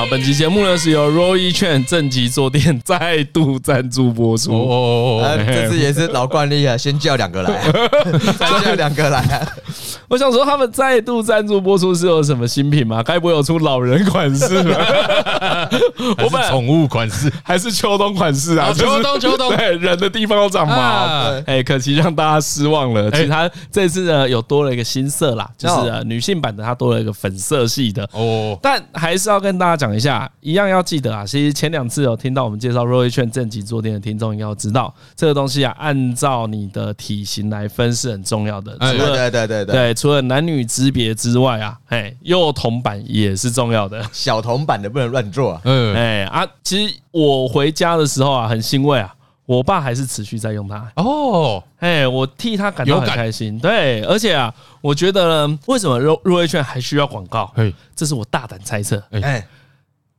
[0.00, 4.50] 好，本期节目呢是由 Roy 券正极坐垫 再度赞助播出。
[4.50, 7.60] 哦哦哦，这次也是老惯例啊，先叫两个来，
[8.38, 9.46] 再叫两个来。
[10.08, 13.02] 我想说，他们再度赞助播出是有什么新品吗？
[13.02, 15.68] 该不会有出老人款式吧？
[16.24, 18.72] 我们宠物款式还是秋冬款式啊？
[18.72, 20.74] 秋冬，秋冬，对，人的地方都长毛。
[21.46, 23.10] 哎，可惜让大家失望了。
[23.10, 28.58] 其实它这次呢，有多了一个新色啦，就是女性版的，它多了一个粉色系的哦。
[28.62, 31.24] 但还是要跟大家讲一下，一样要记得啊。
[31.24, 38.76] 其实前两次有听到我们介绍 Roy 券正极坐垫的听众，应该要知道这个东西啊，按照你的体型来分是很重要的。
[38.78, 44.04] 对对对对对，除了男女之别之外啊，哎，幼童版也是重要的。
[44.12, 45.60] 小童版的不能乱做。
[45.64, 49.14] 嗯，哎啊，其实我回家的时候啊，很欣慰啊。
[49.46, 53.58] 我爸还是持续在用它哦，哎，我替他感到很开心。
[53.58, 57.52] 对，而且啊，我觉得呢，为什么入入会券还需要广告？
[57.96, 59.02] 这是我大胆猜测。
[59.10, 59.44] 哎，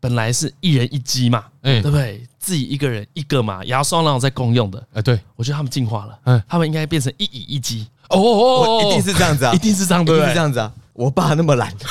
[0.02, 2.28] 本来是一人一机嘛，哎，对不对？
[2.40, 4.86] 自己一个人一个嘛，牙刷那种在共用的。
[4.92, 7.88] 哎，对，我觉得他们进化了，嗯，他们应该变成一乙一机。
[8.12, 10.72] 哦哦，一定是这样子啊，一定是这样，对，是这样子啊。
[10.94, 11.74] 我爸那么懒。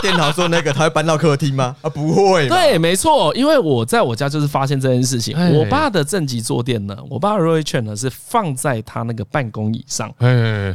[0.00, 1.74] 电脑说那个他会搬到客厅吗？
[1.82, 2.48] 啊，不会。
[2.48, 5.36] 对，没错，因为我在我家就是发现这件事情。
[5.58, 10.08] 我爸的正极坐垫呢，我爸的 Roy 券呢是放在他那个办公椅上。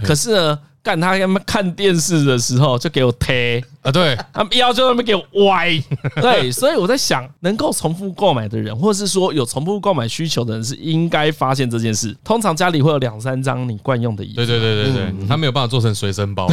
[0.04, 5.81] 可是呢，干他他妈看电视的时候就给我推啊，对，他们腰就那么给我歪。
[6.22, 12.16] 对，所以我在想，能够重复购买的人，或者是说有重复购买需求的人，是应该发现这件事。
[12.23, 14.36] 通常家里会有两三张你惯用的椅子。
[14.36, 16.48] 对对对对对，他没有办法做成随身包。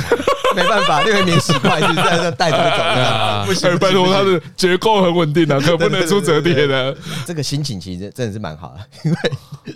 [0.56, 6.96] 没办法，六元免洗筷子在那带着走的， 不行，拜托，它的结构很稳定的，可不能出折叠的。
[7.24, 9.18] 这个心情其实真的是蛮好的，因为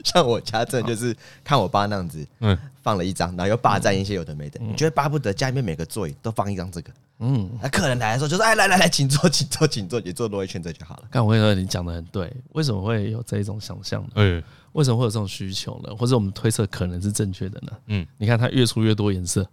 [0.02, 11.04] 像我家真的就是看我爸那样子，嗯，放了一张，然后又霸占一些有的没的，你觉得巴不得家里面每个座椅都放一张这个，嗯，那客人来的时候就说，哎，来来来，请坐，请坐，请坐，你坐多一圈这就好了。
[11.10, 14.10] 刚我跟你说，你讲的很对，为什么会有这一种想象呢？
[14.16, 14.42] 嗯，
[14.72, 15.92] 为什么会有这种需求呢？
[15.98, 17.72] 或者我们推测可能是正确的呢？
[17.86, 19.44] 嗯，你看它越出越多颜色。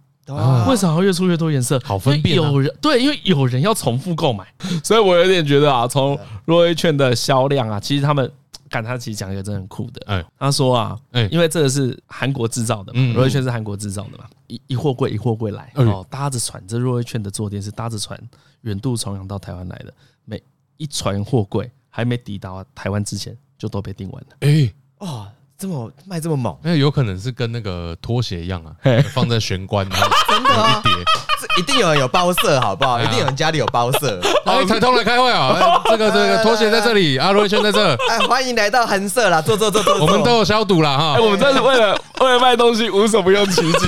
[0.68, 1.80] 为什么会越出越多颜色？
[1.82, 2.36] 好分辨。
[2.36, 4.46] 有人对，因为有人要重复购买，
[4.84, 6.16] 所以我有点觉得啊，从
[6.46, 8.30] Roy 券的销量啊，其实他们，
[8.72, 10.02] 看他其实讲一个真的很酷的。
[10.06, 10.98] 哎，他说啊，
[11.30, 18.18] 因为这个是韩国制造的嘛，Roy 券是韩国制造的嘛，一一货柜一货柜来哦，搭着船，这 Roy 券的坐垫是搭着船
[18.62, 19.92] 远渡重洋到台湾来的，
[20.24, 20.42] 每
[20.78, 24.36] 一船货柜还没抵达台湾之前就都被订完了。
[24.40, 25.28] 哎，哦。
[25.62, 28.74] 这么卖这么猛，那有可能是跟那个拖鞋一样啊，
[29.14, 30.92] 放在玄关，然后 真的一叠，
[31.40, 33.00] 这一定有人有包色，好不好？
[33.00, 34.20] 一定有人家里有包色。
[34.44, 35.80] 来，台通来开会啊！
[35.86, 37.94] 这个这个拖鞋在这里，阿 Roy 券在这。
[38.10, 40.00] 哎，欢迎来到韩舍啦，坐坐坐坐。
[40.00, 41.16] 我们都有消毒了哈。
[41.20, 43.86] 我们这是为了为了卖东西，无所不用其极，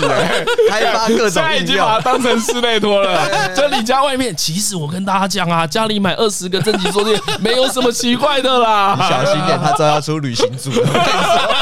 [0.71, 1.31] 开发各种。
[1.31, 3.53] 现在已经把它当成室内拖了。
[3.53, 8.97] 就你家外面，其实我跟大家讲啊，家里买二十个正极坐垫，没有什么奇怪的啦。
[9.11, 10.71] 小心点，他知道要出旅行组。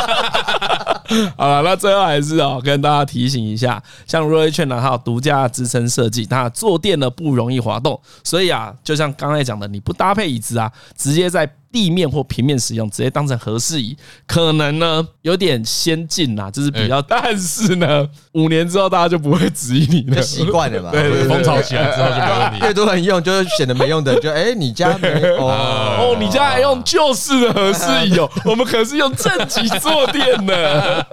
[1.37, 11.51] 好了，那最后还是哦，跟大家提醒一下，像 Roy 券呢，它有独家支撑设计，它坐垫呢不容易滑动，所以啊，就像刚才讲的，你不搭配椅子啊，直接在。
[11.73, 13.97] 地面或平面使用，直接当成和适椅，
[14.27, 20.91] 可能呢有点先进啦，就是比较，但是呢，五年之后大家就不会质疑你了，习惯了嘛。
[20.91, 22.59] 对，风潮起来之后就没问题。
[22.67, 31.07] 越多人用，就是显得没用的，就哎，你家没哦哦，你家还用旧式的和适椅哦， 我们可是用正极坐垫的。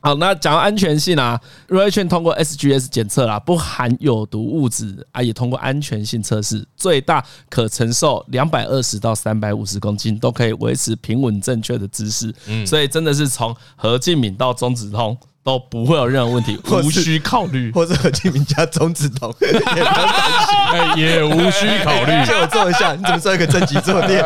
[0.00, 12.34] 好，那讲到安全性啊，Roy 券通过 SGS 检测啦，不含有毒物质啊，也通过安全性测试，最大可承受两百二十到三百五十公斤，都可以维持平稳正确的姿势。
[12.46, 17.70] 嗯，所以真的是从何敬敏到中子通都不会有任何问题， 无需考虑。
[17.72, 22.12] 或者何敬敏加中指通 也不用担心，也无需考虑。
[22.26, 24.22] 借我坐一下，你怎么做一个正极坐垫？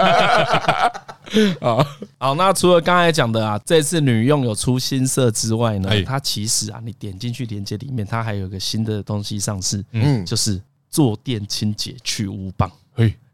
[1.61, 1.87] 啊
[2.19, 12.69] 好，那除了刚才讲的啊，这次女用有出新色之外呢，它其实啊，你点进去链接里面，它还有一个新的东西上市，嗯，就是坐垫清洁去污棒。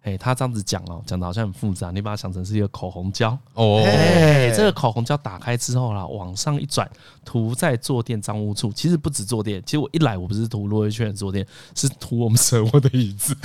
[0.07, 3.83] 哎，他这样子讲哦，讲的好像很复杂，你把它想成是一个口红胶哦。
[3.85, 6.89] 哎，这个口红胶打开之后啦，往上一转，
[7.25, 8.73] 涂在坐垫脏污处。
[8.73, 11.45] 其实不止坐垫，其实我一来我不是涂 Roy 券的坐垫，
[11.75, 13.37] 是涂我们舍窝的椅子。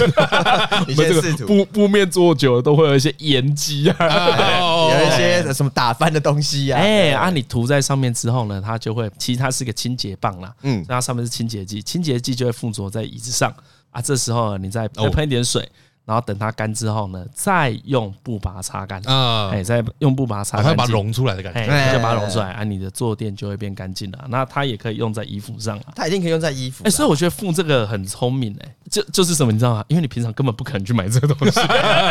[0.88, 6.78] 你们这个布布面坐久了都会有一些盐基啊，有一些什么打翻的东西呀。
[6.78, 10.54] 哎，啊，你涂在上面之后呢，它就会，其实它是个清洁棒啦。
[10.62, 13.52] 嗯，它上面是清洁剂，清洁剂就会附着在椅子上
[13.90, 14.00] 啊。
[14.00, 15.68] 这时候你再喷一点水。
[16.06, 24.26] 然后等它干之后呢，再用布把它擦干啊，哎，再用布把它擦干，它把它溶出来的感觉，就把它溶出来，啊，你的坐垫就会变干净了。
[24.30, 26.84] 那它也可以用在衣服上啊，它一定可以用在衣服。
[26.86, 29.86] 哎，所以我觉得附这个很聪明哎，就就是什么，你知道吗？
[29.88, 31.60] 因为你平常根本不可能去买这个东西，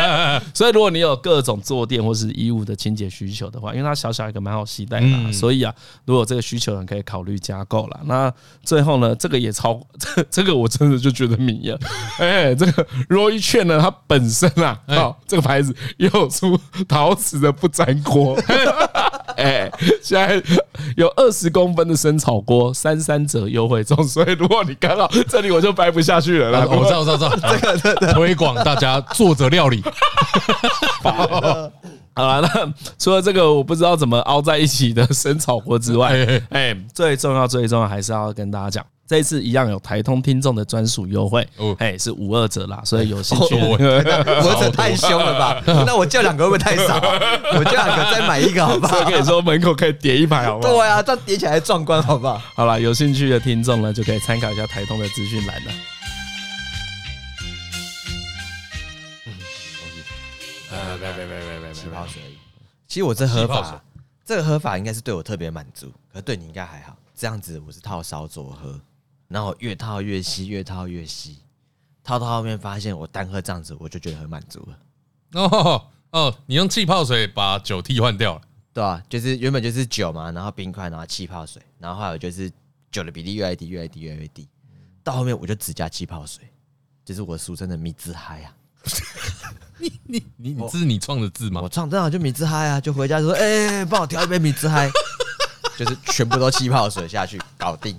[0.55, 5.73] 所以如果你有各种坐垫或是衣物的清洁需求的话，因为它小小一个蛮好携带的，所以啊，
[6.05, 7.99] 如果这个需求人可以考虑加购了。
[8.05, 8.33] 那
[8.63, 11.79] 最后呢，这个也超这 这个我真的就觉得迷了。
[12.17, 18.37] 哎，这个 Roy Cheng 呢，它本身啊，哦，这个牌子又有出陶瓷的不粘锅。
[19.37, 19.71] 哎，
[20.03, 20.41] 现在
[20.97, 26.67] 有二十公分的生炒锅，三三折优惠中，所以如果你刚好这里我就掰不下去了啦。
[26.69, 27.29] 我知道，我知道，
[27.77, 29.81] 这个推广大家作者料理。
[32.13, 36.13] 好了，那除了这个我不知道怎么凹在一起的生炒锅之外，
[36.49, 38.85] 哎，最重要、最重要还是要跟大家讲。
[39.11, 41.45] 这一次一样有台通听众的专属优惠，
[41.79, 43.67] 哎，是五二折啦，所以有兴趣的，
[44.41, 45.61] 五二折太凶了吧？
[45.85, 46.95] 那我叫两个会不会太少？
[47.59, 48.99] 我叫两个再买一个好不好？
[48.99, 50.71] 我跟你说，门口可以叠一排，好不好？
[50.73, 52.41] 对啊，这样叠起来壮观，好不好？
[52.55, 55.71] 好了，有兴趣的听众呢，就可以参考一下台通的资讯栏了。
[60.71, 62.37] 呃，别别别别别别，气泡水而已。
[62.87, 63.83] 其实我这喝法，
[64.25, 66.95] 这个喝法应该是对我特别满足，可是对你应该还好。
[67.13, 68.79] 这样子我是套烧灼喝。
[69.31, 71.37] 然后越套越稀，越套越稀，
[72.03, 75.41] 套到后面发现我单喝这样子，我就觉得很满足了。
[75.41, 78.41] 哦哦，你用气泡水把酒替换掉了，
[78.73, 82.51] 对啊，就是原本就是酒嘛，然后冰块，然后气泡水，然后还有就是
[82.91, 84.49] 酒的比例越来越低，越来越低，越来越低。
[85.03, 86.43] 到后面我就只加气泡水，
[87.05, 88.53] 就是我俗称的米字嗨啊。
[89.77, 91.61] 你 你你，这是你创的字吗？
[91.61, 94.91] 我创正好就米字嗨啊，就回家就说，哎，帮我调一杯米字嗨，
[95.77, 97.97] 就是全部都气泡水下去搞定。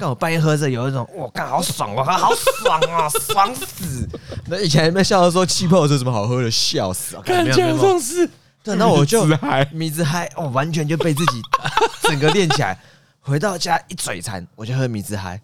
[0.00, 4.08] 刚我半夜喝着，有一种我干，好爽啊，好爽啊， 爽死！
[4.46, 7.22] 那以前没笑到说气泡水什么好喝的，笑死啊！
[7.24, 8.30] 感觉像是
[8.62, 9.26] 对，那我就
[9.72, 11.42] 米汁嗨，我完全就被自己
[12.02, 12.78] 整个练起来。
[13.20, 15.40] 回到家一嘴馋，我就喝米汁嗨，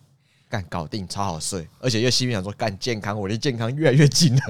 [0.49, 4.43] 干搞定，超好睡，而且又心里想说干健康，我离健康越来越近了。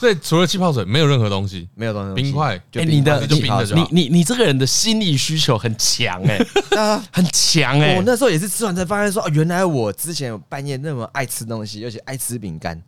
[0.00, 2.56] 所以除了气泡水，没有任何东西，没有东西，冰块。
[2.72, 6.38] 哎，你的你你你这个人的心理需求很强哎，
[7.12, 7.96] 很强哎。
[7.96, 12.82] 我那时候也是吃完才发现说，哦，原来我之前有半夜那么爱吃东西，而且爱吃饼干，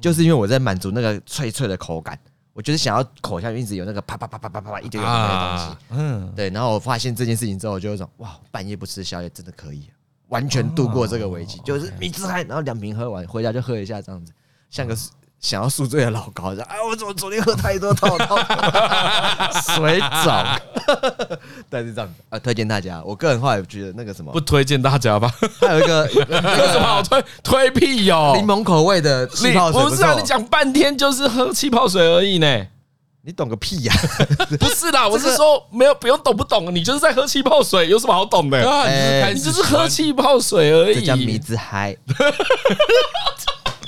[0.00, 2.18] 就是因为我在满足那个脆脆的口感，
[2.52, 5.76] 我就是想要口下面一直有那个啪啪啪啪啪啪啪一堆有的东西。
[5.90, 6.50] 嗯，对。
[6.50, 9.84] 然后我发现这件事情之后，我就有种哇，半夜不吃宵夜真的可以，
[10.30, 14.32] 完全度过这个危机，就是米汁嗨，然后两瓶喝完回家就喝一下这样子，
[14.68, 14.96] 像个。
[15.40, 18.36] 想要宿醉的老高，哎，我怎么昨天喝太多套套
[19.76, 20.34] 水肿？
[21.70, 23.00] 但是这样子啊，推荐大家。
[23.04, 25.32] 我个人话也觉得那个什么，不推荐大家吧。
[25.60, 27.22] 还有一个 有什么好推？
[27.44, 28.32] 推屁哟！
[28.36, 30.14] 柠檬口味的气泡水不是啊？
[30.18, 32.66] 你讲半天就是喝气泡水而已呢。
[33.22, 33.94] 你懂个屁呀！
[34.58, 38.58] 不是啦，我是说没有不用懂不懂，你就是在喝气泡水，有什么好懂的？
[39.32, 40.94] 你就是喝气泡水而已。
[40.94, 41.96] 这叫迷之嗨。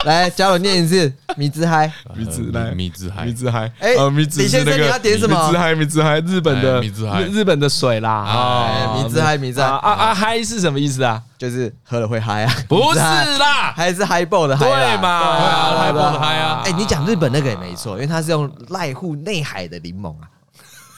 [0.09, 3.71] 来，教我念一次米字嗨，米字来，米字嗨，米字嗨。
[3.79, 5.37] 哎，李先生，你要点什么？
[5.47, 8.11] 米字嗨，米字嗨，日本的米汁嗨，日本的水啦。
[8.11, 9.67] 啊，米汁嗨，米字嗨。
[9.69, 11.23] 啊啊嗨是什么意思啊？
[11.37, 12.55] 就是喝了会嗨啊？
[12.67, 14.65] 不是啦，还是嗨爆的嗨。
[14.67, 15.79] 对嘛？
[15.79, 16.63] 嗨爆的嗨啊！
[16.65, 20.29] 哎，你讲日本那个也没错，因为它是用濑户内海的柠檬啊。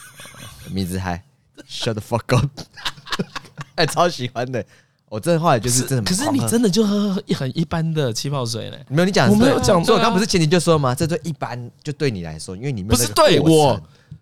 [0.71, 1.21] 米字嗨
[1.69, 2.47] ，Shut the fuck up！
[3.75, 4.63] 哎，超喜欢的。
[5.11, 8.77] 我这话就是真的，可是你真的就喝很一般的气泡水呢？
[8.87, 10.95] 没有，你讲我没有讲，所以我刚不是前提就说吗？
[10.95, 13.77] 这对一般，就对你来说，因为你们不是对我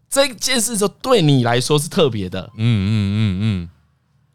[0.09, 2.41] 这件事，就对你来说是特别的。
[2.55, 3.69] 嗯嗯嗯嗯，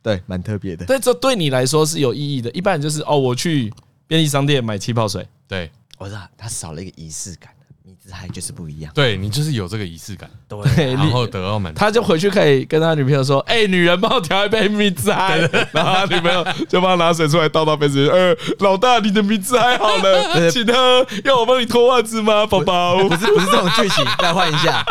[0.01, 0.87] 对，蛮特别的。
[0.87, 2.49] 对，这对你来说是有意义的。
[2.53, 3.75] 一般人就是哦，我去
[4.07, 7.51] 便利商店买气泡水，对，我知道他少了一个仪式感。
[7.87, 15.37] 米汁嗨就是不一样，对你就是有这个仪式感，对，然后得到满足，他就回去可以跟他女朋友说：“哎，女人帮我调一杯米汁嗨。”
[15.71, 18.09] 然后他女朋友就帮他拿水出来倒到杯子里。
[18.09, 21.07] 呃，老大，你的米汁嗨好了， 请喝。
[21.25, 22.97] 要我帮你脱袜子吗，宝宝？
[23.07, 24.83] 不是，不是这种剧情， 再换一下。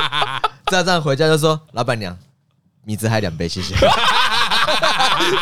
[0.67, 2.15] 这样这样回家就说：“老板娘，
[2.85, 3.73] 米汁嗨两杯，谢谢。”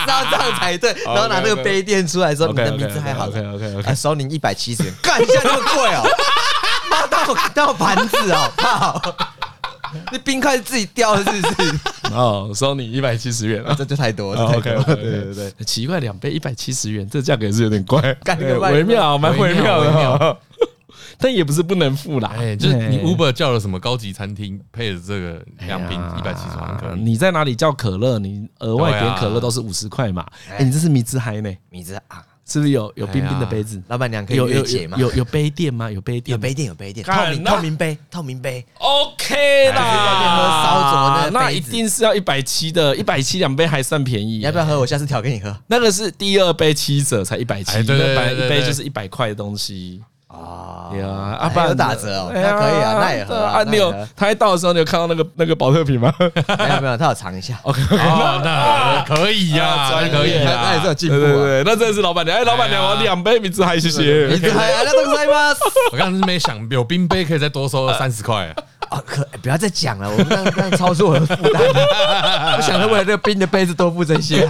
[0.08, 0.96] 要这样才对。
[1.06, 6.08] 然后拿那个杯垫出来说：“你的名字还好了。” OK OK，收您一百七十元，干一下那么贵哦。
[7.26, 9.16] 当当 盘子哦，靠！
[10.10, 11.80] 那冰块是自己掉的，是不是？
[12.16, 14.46] 哦，收你一百七十元，这就太多了。
[14.46, 18.02] OK 对对对，奇怪，两杯一百七十元，这价格也是有点怪，
[18.72, 19.82] 微妙，蛮微妙
[20.18, 20.38] 的。
[21.18, 26.56] 但也不是不能付啦，哎，就是你 Uber 叫了什么高级餐厅，配的这个两瓶一百七十
[26.88, 30.26] 元，你在哪里叫可乐，你额外点可乐都是五十块嘛？
[30.50, 31.54] 哎，你这是米汁嗨呢？
[31.70, 32.24] 米汁啊！
[32.52, 33.82] 是不是有有冰冰的杯子？
[33.88, 34.98] 老板娘可以有解吗？
[35.00, 35.90] 有有杯垫吗？
[35.90, 41.24] 有杯垫，有杯垫，有杯垫，透明透明杯，透明杯，OK 啦。
[41.24, 44.42] 烧那一定是要一百七的，一百七两杯还算便宜。
[44.42, 44.78] 要不要喝？
[44.78, 45.56] 我下次调给你喝。
[45.68, 50.02] 那个是第二杯七折才一百七，一杯一杯就是一百块的东西。
[50.32, 53.64] 啊，对啊，啊，不然打折哦，那可以啊，那也喝啊。
[53.64, 56.14] 你有他一到的时候，你有看到那个那个保特瓶吗？
[56.20, 57.60] 没有没有，他有尝一下。
[57.64, 61.16] OK，那可以 呀，可以，那也是有进步。
[61.16, 64.28] 对对，那真的是老板娘，哎，老板娘，我两杯米字嗨，谢谢。
[64.28, 65.50] 米汁嗨，那都可以吗？
[65.92, 68.54] 我刚刚是没想，有冰杯可以再多收三十块。
[68.90, 71.62] 啊，可不要再讲了，我们刚刚超出我的负担。
[72.58, 74.46] 我想着为了这个冰的杯子多付这些。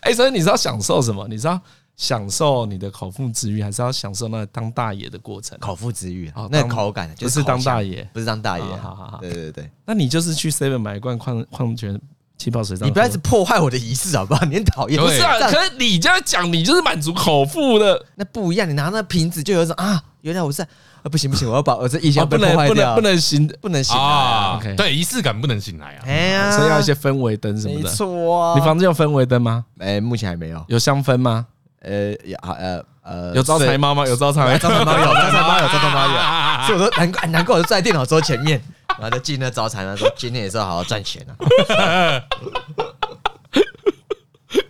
[0.00, 1.24] 哎，所以你知道享受什么？
[1.28, 1.60] 你是要
[2.00, 5.58] 享受你的口腹之欲，还是要享受那个当大爷的过程？
[5.58, 8.64] 口腹之欲啊，那个口感就是当大爷，不是当大爷。
[8.64, 12.00] 好好好，对对对，那你就是去 Seven 买一罐矿矿泉
[12.38, 14.46] 气泡水，你不要一直破坏我的仪式好不好？
[14.46, 14.98] 你很讨厌。
[14.98, 18.66] 不是啊，可是你这样讲，你就是满足口腹的，那不一样。
[18.66, 20.62] 你拿那瓶子就有一种啊，原来我是。
[20.62, 24.60] 啊，不行不行，我要把我这意象不能不能不能醒不能醒来啊！
[24.76, 26.04] 对，仪式感不能醒来啊！
[26.06, 27.88] 哎呀，所以要一些氛围灯什么的。
[27.88, 29.64] 没错，你房子有氛围灯吗？
[29.78, 30.62] 哎，目前还没有。
[30.68, 31.46] 有香氛吗？
[31.80, 34.06] 呃，有呃呃，有招财猫吗？
[34.06, 36.14] 有招财猫，招财猫有，招财猫 有，招财猫有。
[36.66, 38.60] 所以我说难怪难怪我就在电脑桌前面，
[38.98, 41.32] 然后就进那招财猫说今天也是要好好赚钱啊。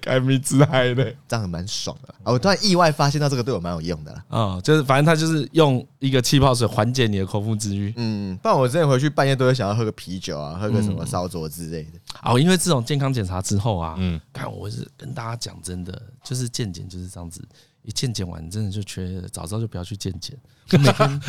[0.01, 2.33] 开米自嗨的，这样蛮爽的啊。
[2.33, 4.23] 我突然意外发现到这个对我蛮有用的。
[4.29, 7.93] 啊，就是反正他就是用一个气泡水缓解你的口腹之欲。
[7.97, 11.99] 嗯，不然我之前回去半夜都会想要喝个啤酒啊，喝个什么烧灼之类的。
[12.23, 17.43] 哦，因为这种健康检查之后啊，嗯，看我是跟大家讲真的，就是健检就是这样子。
[17.83, 20.37] 一健检完，真的就觉得早知道就不要去健检。
[20.73, 21.21] 每天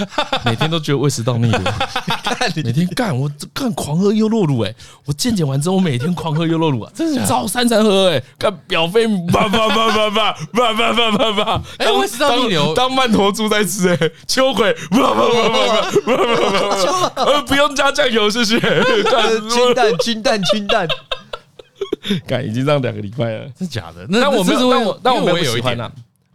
[0.45, 1.59] 每天都觉得胃食道逆流，
[2.63, 4.75] 每天干我干狂喝优酪乳哎！
[5.05, 12.75] 我健检完之后，我每天狂喝优酪乳啊，真的早三餐喝哎，干表飞叭叭叭叭叭叭叭叭叭叭，哎，胃食道逆流。
[12.75, 15.59] 当曼陀珠在吃哎，秋葵叭叭叭叭
[16.05, 20.87] 叭叭叭， 呃不用加酱油谢谢，清淡清淡清淡，
[22.27, 24.05] 干已经这样两个礼拜了，是假的？
[24.07, 25.91] 那我没有，但我但我没有喜欢啊。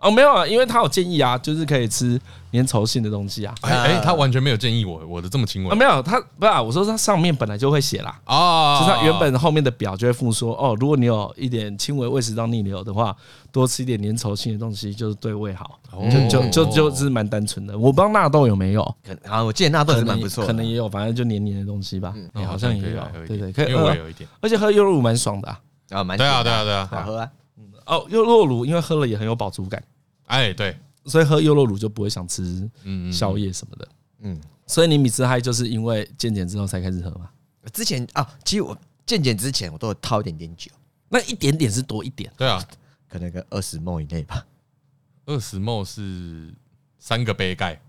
[0.07, 2.21] 哦，没有啊，因为他有建议啊，就是可以吃
[2.53, 3.53] 粘稠性的东西啊。
[3.63, 5.71] 哎哎，他完全没有建议我，我的这么轻微。
[5.71, 13.15] 啊，没有，他不是啊，我说他上面本来就会写啦，哦，就是他原本后面的表就会附说，哦，如果你有一点轻微胃食道逆流的话，
[13.51, 17.77] 多吃一点粘稠性的东西就是对胃好，就就就就是蛮单纯的。
[17.77, 18.83] 我不知道纳豆有没有，
[19.25, 22.15] 啊，我记得纳豆是蛮不错，可能也有，反正就黏黏的东西吧，
[22.47, 25.59] 好像也有，对对，可以，因为我有一点，而且喝优酪乳蛮爽的啊，
[25.91, 27.29] 啊，蛮对啊对啊对啊，好喝啊，
[27.87, 29.83] 哦，优酪乳因为喝了也很有饱足感。
[30.27, 32.71] 哎，对，所以喝优酪乳就不会想吃
[33.13, 33.89] 宵夜什么的。
[34.21, 37.31] 嗯，所以你米芝嗨就是因为健检之后才开始喝嘛？
[37.73, 40.71] 之前啊，其实我健检之前我都有套一点点酒，
[41.09, 42.33] 那一点点是多一点？
[42.37, 42.63] 对啊，
[43.09, 44.47] 可能个二十 ml 以内吧。
[45.27, 46.55] 二十 ml 是
[46.99, 47.81] 三个杯盖，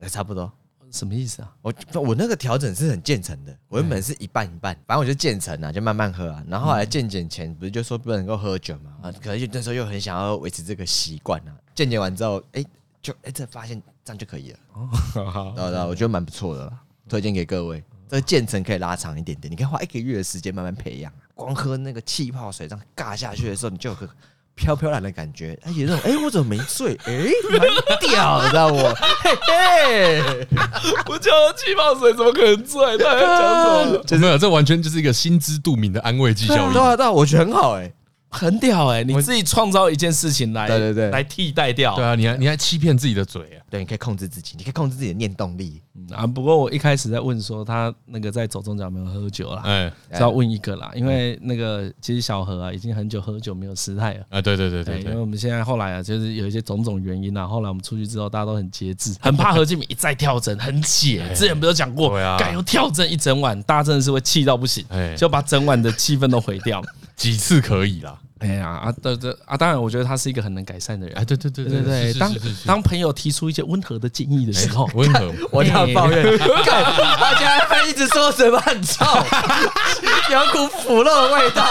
[0.00, 0.52] 哎差不多。
[0.94, 1.52] 什么意思啊？
[1.60, 6.44] 我我那个调整是很渐层的，我原本是一半一半，反正我就渐层啊，就慢慢喝啊。
[6.48, 8.96] 然后后来健检前不是就说不能够喝酒嘛？
[9.02, 11.52] 啊，可能就那时候又很想要维持这个习惯啊。
[11.74, 12.64] 健检完之后，哎，
[13.02, 14.58] 就哎这发现这样就可以了。
[14.74, 14.86] 哦，
[15.30, 17.82] 好，对对，我觉得蛮不错的啦，推荐给各位。
[18.08, 21.12] 这个渐层可以拉长一点点，你可以花一个月的时间慢慢培养。
[21.34, 24.08] 光喝那个气泡水这样尬下去的时候，你就有个。
[24.54, 26.96] 飘飘然的感觉，而且那种哎，我怎么没醉？
[27.06, 27.12] 哎，
[27.50, 27.60] 蛮
[28.00, 28.76] 屌的，知道不？
[28.76, 30.46] 嘿嘿，
[31.06, 32.96] 我叫气泡水，怎么可能醉？
[32.98, 34.18] 他在讲什么？
[34.18, 36.72] 没有，这完全就是一个心知肚明的安慰剂效应。
[36.72, 37.92] 对啊，对啊，我觉得很好，哎。
[38.34, 39.04] 很屌哎！
[39.04, 41.94] 你自己创造一件事情来，对对对，来替代掉。
[41.94, 43.62] 对啊，你还你还欺骗自己的嘴啊？
[43.70, 46.26] 对，你可以控制自己，你可以控制自己的念动力啊。
[46.26, 54.42] 不过我一开始在问说他那个在走中奖没有喝酒啦，哎，是要问一个啦，因为那个其实小何啊已经很久喝酒没有失态了啊。
[54.42, 61.24] 对对对对，因为我们现在后来啊，就是有一些种种原因啊，后来我们出去之后大家都很节制， 很怕何敬明一再跳针，很解。
[61.34, 64.84] 之前不是讲过，敢又跳针一整晚，大家真的是会气到不行，
[65.16, 66.82] 就把整晚的气氛都毁掉。
[67.16, 68.18] 几次可以啦。
[68.44, 71.16] 哎呀啊，对对啊，当然，我觉得他是一个很能改善的人。
[71.16, 72.30] 哎，对对对对对，当
[72.66, 79.02] 当朋友提出一些温和的建议的时候，温和， 我要抱怨，大家还一直说嘴巴很臭，
[80.30, 81.64] 有股腐肉的味道。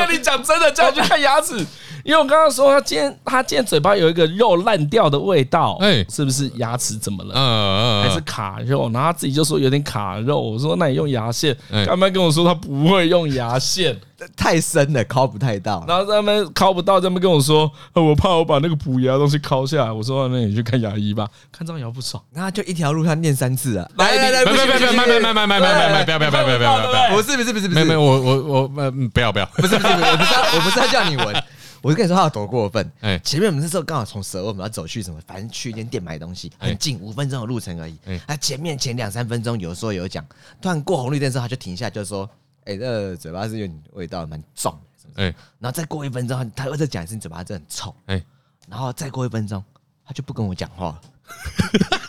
[0.00, 1.56] 我跟你讲真的，叫你去 看牙齿，
[2.04, 7.32] 因为我刚刚说他今天他今天嘴巴有一个肉烂掉的味道，哎，是不是牙齿怎么了？
[7.34, 8.90] 嗯嗯，还是卡肉？
[8.92, 10.40] 然后他自己就说有点卡肉。
[10.40, 13.98] 我说那你用牙线，他们跟我说他不会用牙线。
[14.36, 15.84] 太深了，抠不太到。
[15.86, 19.92] 然后他们抠不到，他们跟我说，我怕我把那个补牙的东西抠下来。
[19.92, 22.20] 我说，那你去看牙医吧，看张瑶不爽。
[22.32, 23.88] 那就一条路，他念三次啊！
[23.96, 31.44] 来来来，不要不要不要，不要不要不要不要，不要不要不要不要不要，不是不是不是不是，没有没有，我我我呃不要不要，不是不是，我不是我不是在叫你闻，
[31.82, 32.90] 我就跟你说他有多过分。
[33.00, 37.96] 哎，前面我们那时候刚好从蛇我们要走去什么，反正去一间店买东西，很近，五分钟的路程而已。
[38.26, 40.24] 他前面前两三分钟有说有讲，
[40.60, 42.28] 突然过红绿灯的时候他就停下，就说，
[42.64, 44.78] 哎，这嘴巴是有点味道，蛮重。
[45.14, 47.94] 哎，然后再过一分钟，他又再讲一次，你嘴巴真的很臭。
[48.06, 48.22] 哎，
[48.68, 49.64] 然后再过一分钟，
[50.04, 51.00] 他就不跟我讲话。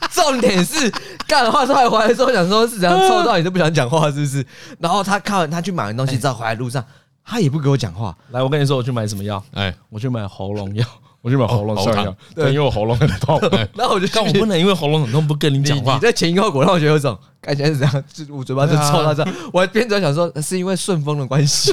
[0.12, 0.90] 重点是
[1.26, 4.44] 干的话，他还回来的时候想说是怎样臭到你都不想讲话，是不是？
[4.78, 6.84] 然后他看完他去买完东西之后回来路上，
[7.24, 8.16] 他也不跟我讲话。
[8.30, 9.42] 来，我跟你说，我去买什么药？
[9.52, 10.86] 哎，我去买喉咙药，
[11.22, 12.14] 我去买喉咙上药。
[12.34, 13.38] 对，因为我喉咙很痛。
[13.76, 15.94] 然后我就但，我不能因为喉咙很痛不跟你讲话。
[15.94, 19.34] 你在前因后果让我觉得有种感觉是这样，就我嘴巴就臭到这样。
[19.52, 21.72] 我还边走想说，是因为顺风的关系。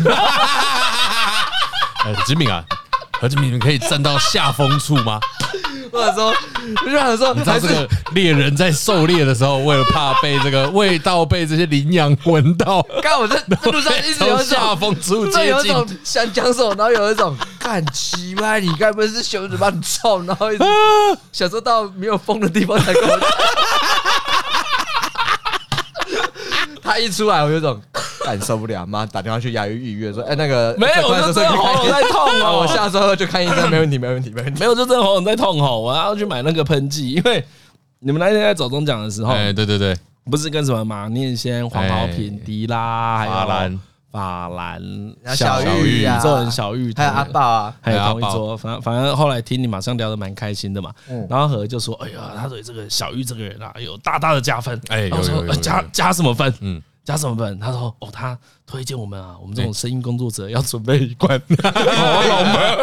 [2.03, 2.63] 哎，吉敏啊，
[3.19, 5.19] 何志敏，你可以站到下风处吗？
[5.91, 6.34] 或者说，
[6.86, 13.36] 就想说， 你知道这个猎人在狩猎的时候，为了怕被这个味道被这些羚羊闻到，看我这
[13.72, 20.63] 路上一直有下风处接近，想讲什么，然后有一种干奇怪，你该不会是熊嘴巴很臭，然后一直
[21.32, 23.20] 想说到没有风的地方才跟我。
[26.82, 27.82] 他一出来，我有种
[28.27, 37.43] 感受不了，妈打电话去牙医预约说， 哎，那个没有，我就真的喉咙在痛 哦，我下周就看医生，没问题，没问题，没问题，没有，就真的喉咙在痛哦，我要去买那个喷剂，因为
[38.00, 39.96] 你们那天在走中奖的时候，哎，对对对，
[40.29, 43.79] 不是跟什么马念先、黄豪平、迪拉还有兰。
[44.10, 44.81] 法兰、
[45.36, 48.57] 小玉、宇宙人小玉，还有阿豹啊，还有同一桌。
[48.57, 50.91] 反正反正后来听你马上聊得蛮开心的嘛。
[51.29, 56.51] 然后何就说：“哎呀，他对这个小玉这个人啊，有大大的加分。”哎，我说加加什么分？
[56.62, 57.58] 嗯，加什么本？
[57.58, 62.78] 他说：“哦，他推荐我们啊，我们这种声音工作者要准备一罐喉咙门，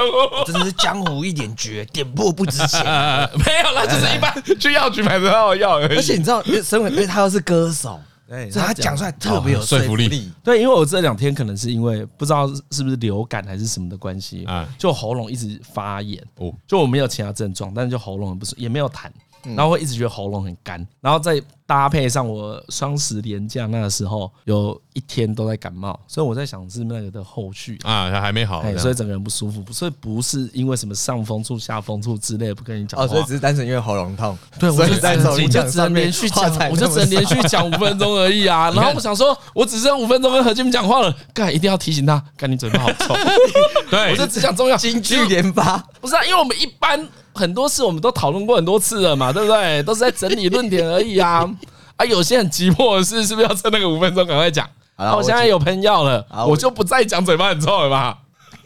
[0.47, 2.83] 真的是江湖一点绝，点破不值钱。
[2.83, 5.27] 没有啦，就是一般去药局买的
[5.59, 5.97] 药而已。
[5.97, 10.33] 而且你知道，身为因为他又是歌手。”对，所以他讲出来特别有说服力。
[10.43, 16.19] 对，因为我这两天可能是因为不知道是不是流感还是什么的关系啊，就喉咙一直发炎。
[16.37, 19.11] 哦，就我没有其他症状，但是就喉咙很不舒服，也没有痰。
[19.57, 34.37] 然后会一直觉得喉咙很干，然后再搭配上我双十连假那个时候有一天都在感冒，所以我在想是那个的后续啊，他还没好，所以整个人不舒服，所以不是因为什么上风处、下风处之类不跟你讲哦，所以只是单纯因为喉咙痛。
[34.59, 38.71] 对，我就在我就只能连续讲，我就只能连续讲五分钟而已啊。
[38.71, 43.15] 然后我想说，我只剩五分钟跟何金讲话了，干一定要提醒他，干你嘴巴好臭。
[43.91, 47.09] 对，我就只讲重要，金句连发，不是啊，因为我们一般。
[47.35, 49.83] 很多事我们都讨论过很多次了嘛，对不对？
[49.83, 51.49] 都是在整理论点而已啊。
[51.97, 54.69] 啊，有些很急迫的事，是不是要趁那个五分钟赶快讲？
[54.97, 58.19] 好，我现在有喷药了，我就不再讲嘴巴很臭了吧？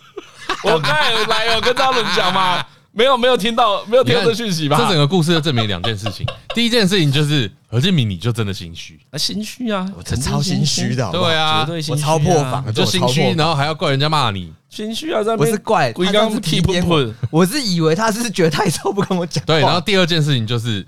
[0.64, 2.64] 我刚才来有跟他们讲嘛，
[2.98, 4.76] 没有没有听到没有听到这讯息吧？
[4.76, 6.26] 这整个故事就证明两件事情。
[6.52, 14.52] 第一件事情就是何建明，你就真的心虚啊，心虚啊，我真超心虚的，对啊，我超破防，就心虚，然后还要怪人家骂你。
[14.68, 19.44] 心虚啊，在不是怪，他刚刚踢喷喷，我是以为他是觉得太臭不跟我讲。
[19.44, 20.84] 对，然后第二件事情就是，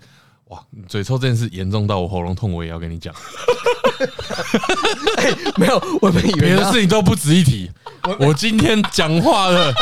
[0.49, 3.15] 哇，嘴臭这件事严重到我喉咙痛，我也要跟你讲。
[5.57, 7.71] 没有，我们以为别的事情都不值一提。
[8.19, 9.73] 我今天讲话了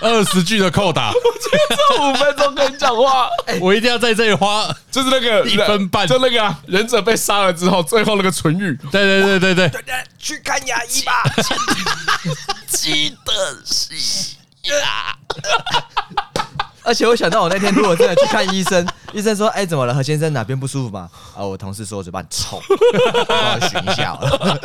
[0.00, 3.28] 二十句的扣打，我今天只有五分钟跟你讲话，
[3.60, 8.78] 我一定要在这里花，就是那个一分半，就那个忍者被杀了之后，最后那个唇语。
[8.92, 11.22] 对对对对对，去看牙医吧。
[12.68, 13.32] 记得
[13.64, 15.16] 洗牙，
[16.84, 22.60] 而且我想到我那天如果真的去看医生，医生说：“哎，怎么了，何先生哪边不舒服吗？”啊，我同事说我嘴巴很臭，
[23.28, 24.58] 帮我寻一下了。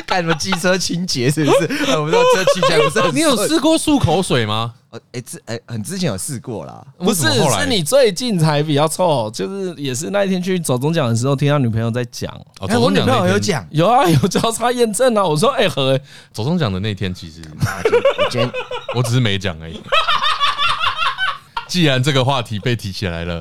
[0.06, 1.92] 干什么机车清洁是不是？
[1.96, 3.00] 我们说车清洁不是？
[3.12, 4.74] 你有试过漱口水吗？
[4.90, 6.84] 呃，哎，之哎，很之前有试过啦。
[6.98, 12.30] 不是，是你最近才比较臭，就是也是那一天去走中奖的时候，听到女朋友在讲。
[12.66, 15.24] 哎，我女朋友有讲，有啊，有交叉验证啊。
[15.24, 15.98] 我说，哎，何
[16.32, 18.50] 走中奖的那天，其实我今天
[18.94, 19.80] 我只是没讲而已。
[21.70, 23.40] 既然这个话题被提起来了，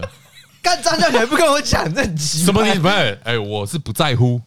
[0.62, 2.46] 干张教你还不跟我讲，这很奇怪。
[2.46, 2.64] 什么？
[2.74, 3.20] 你不是？
[3.24, 4.40] 哎，我是不在乎。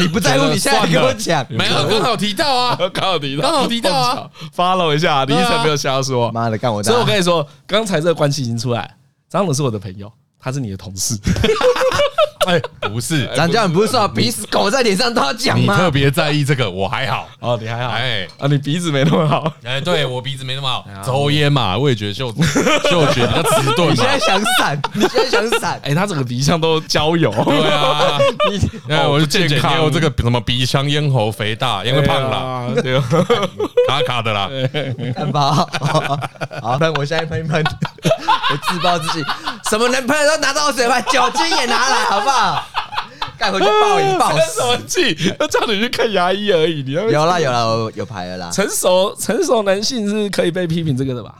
[0.00, 6.82] 你不在乎，你现在跟我讲，没有刚好提到啊，刚好提到，刚好提到啊，follow 一下，你一直没有瞎说，妈的干我！
[6.82, 8.96] 所以我跟你说，刚才这个关系已经出来，
[9.30, 10.12] 张总是我的朋友。
[10.40, 11.16] 他是你的同事，
[12.48, 15.74] 哎，不是，咱这样不是说鼻屎狗在脸上都要讲吗？
[15.74, 17.28] 你特别在意这个，我还好。
[17.40, 22.32] 哦，你还好，哎，啊，你鼻子没那么好，哎，对我鼻子没那么好， 抽烟嘛，味觉嗅
[22.90, 23.90] 嗅 觉比较迟钝。
[23.90, 24.80] 你现在想闪？
[24.94, 25.80] 你现在想闪？
[25.84, 28.18] 哎，他整个鼻腔都焦油，对啊，
[28.50, 33.00] 你，我就健康，有这个什么鼻腔咽喉肥大，因为胖了，对，
[33.88, 34.48] 卡卡的啦，
[35.14, 35.66] 看吧，
[36.60, 39.24] 好，那我现在喷一喷，我自暴自己，
[39.74, 40.16] 什么能喷？
[40.40, 42.64] 拿到我嘴巴，酒精也拿来，好不好？
[43.36, 44.30] 盖回去爆一爆。
[44.30, 45.34] 生什么气？
[45.40, 46.84] 要叫你去看牙医而已。
[46.84, 48.50] 你要有啦有啦，我有牌了啦。
[48.52, 51.34] 成熟成熟男性是可以被批评这个的吧？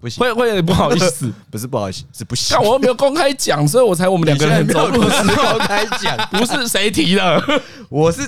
[0.00, 1.32] 不行，会会有点不好意思。
[1.50, 2.56] 不是不好意思，是不行。
[2.56, 7.42] 但我又没有公开讲，所以我才我们两个人走路时公开讲， 不是谁提的？
[7.88, 8.22] 我是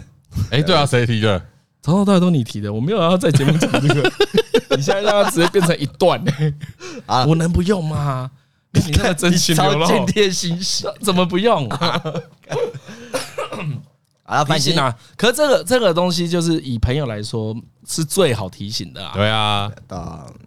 [0.50, 1.40] 哎，对啊，谁提的？
[1.82, 4.12] 从头到尾都你提的，我没有要在节目讲这个。
[4.74, 6.20] 你现在让它直接变成一段
[7.06, 7.24] 啊？
[7.26, 8.28] 我能不用吗？
[8.72, 10.58] 你那个真心 流露，超贴心，
[11.02, 12.02] 怎么不用啊？
[14.24, 14.96] 啊，提醒啊！
[15.14, 17.54] 可是这个这个东西，就是以朋友来说，
[17.86, 19.12] 是最好提醒的啊。
[19.14, 19.70] 对啊，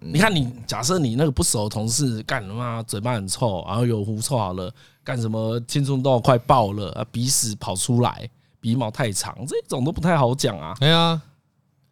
[0.00, 4.72] 你看，你假设你那个不熟的同事干什么，嘴巴很臭，然后有狐臭好了，
[5.04, 8.28] 干什么青春痘快爆了啊，鼻屎跑出来，
[8.60, 10.74] 鼻毛太长，这种都不太好讲啊。
[10.80, 11.22] 对啊，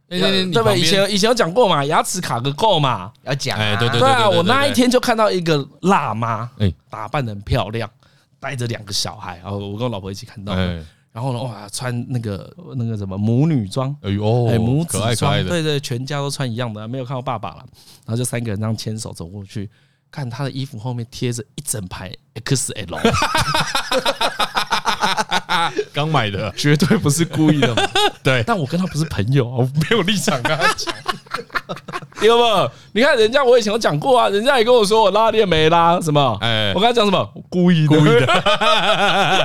[0.09, 3.59] 对对对，以前以前有讲过嘛，牙齿卡个够嘛，要讲。
[3.59, 7.91] 哎，对对对啊，我那一天就看到一个辣妈，哎，打扮得很漂亮，
[8.39, 10.55] 带着两个小孩，然后我跟我老婆一起看到。
[11.13, 17.65] 然后呢，哇，穿那个那个什么母女装，哎呦，哎母子装，对对，全家都穿一样的，没有看到爸爸了。
[18.05, 19.71] 然后就三个人这样牵手走过去，
[20.15, 22.09] 看他的衣服后面贴着一整排
[22.45, 22.87] XL，
[25.93, 27.83] 刚买的，绝对不是故意的嘛。
[28.23, 30.95] 对，但我跟他不是朋友，我没有立场跟他讲。
[32.23, 32.71] 有没有？
[32.93, 36.39] 你看人家，我以前有讲过啊，人家也跟我说我拉链没拉什么？
[36.41, 37.29] 哎，我跟他讲什么？
[37.49, 38.25] 故意的，故意的。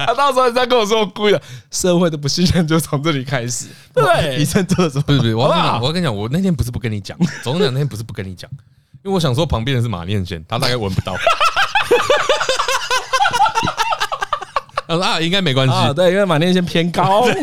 [0.05, 3.65] 他到时候人家跟我说我故意的，社会的不信任就从这里开始。
[3.91, 5.03] 对，医生做什么？
[5.07, 8.47] 不是不是，我要跟你讲，我要跟你讲，我那天不是不跟你讲，总讲那天不是不跟你讲，
[9.03, 11.15] 因为我想说旁边的是马念先，他大概闻不到。
[14.87, 15.73] 他说啊，应该没关系。
[15.93, 17.27] 对，因为马念先偏高。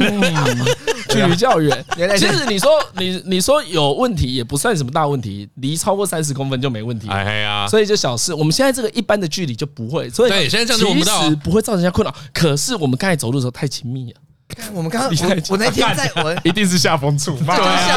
[1.09, 1.85] 距离较远，
[2.19, 7.09] 其实你说你你说有问题也不算什么大问题，离超过三十公分就没问题。
[7.09, 8.35] 哎呀，所以就小事。
[8.35, 12.12] 我们现在这个一般的距离就不会，所以对，现在这样就闻不到，其实不会造成人家困扰。
[12.35, 14.21] 可是我们刚才走路的时候太亲密了。
[14.72, 17.46] 我们刚刚我我那天在我 一定是下风处，对，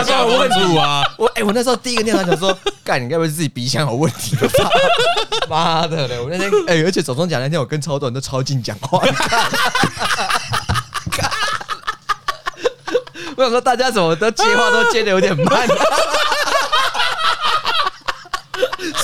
[0.05, 1.03] 下风处啊。
[1.17, 4.49] 我哎，我那时候第一个念头想说，干，你该不会是自己鼻腔有问题吧？
[5.47, 6.19] 妈的嘞！
[6.19, 8.99] 我那天哎，而且总统讲那天我跟超多人都超近讲话。
[13.35, 15.67] 我想说，大家怎么都接话都接的有点慢？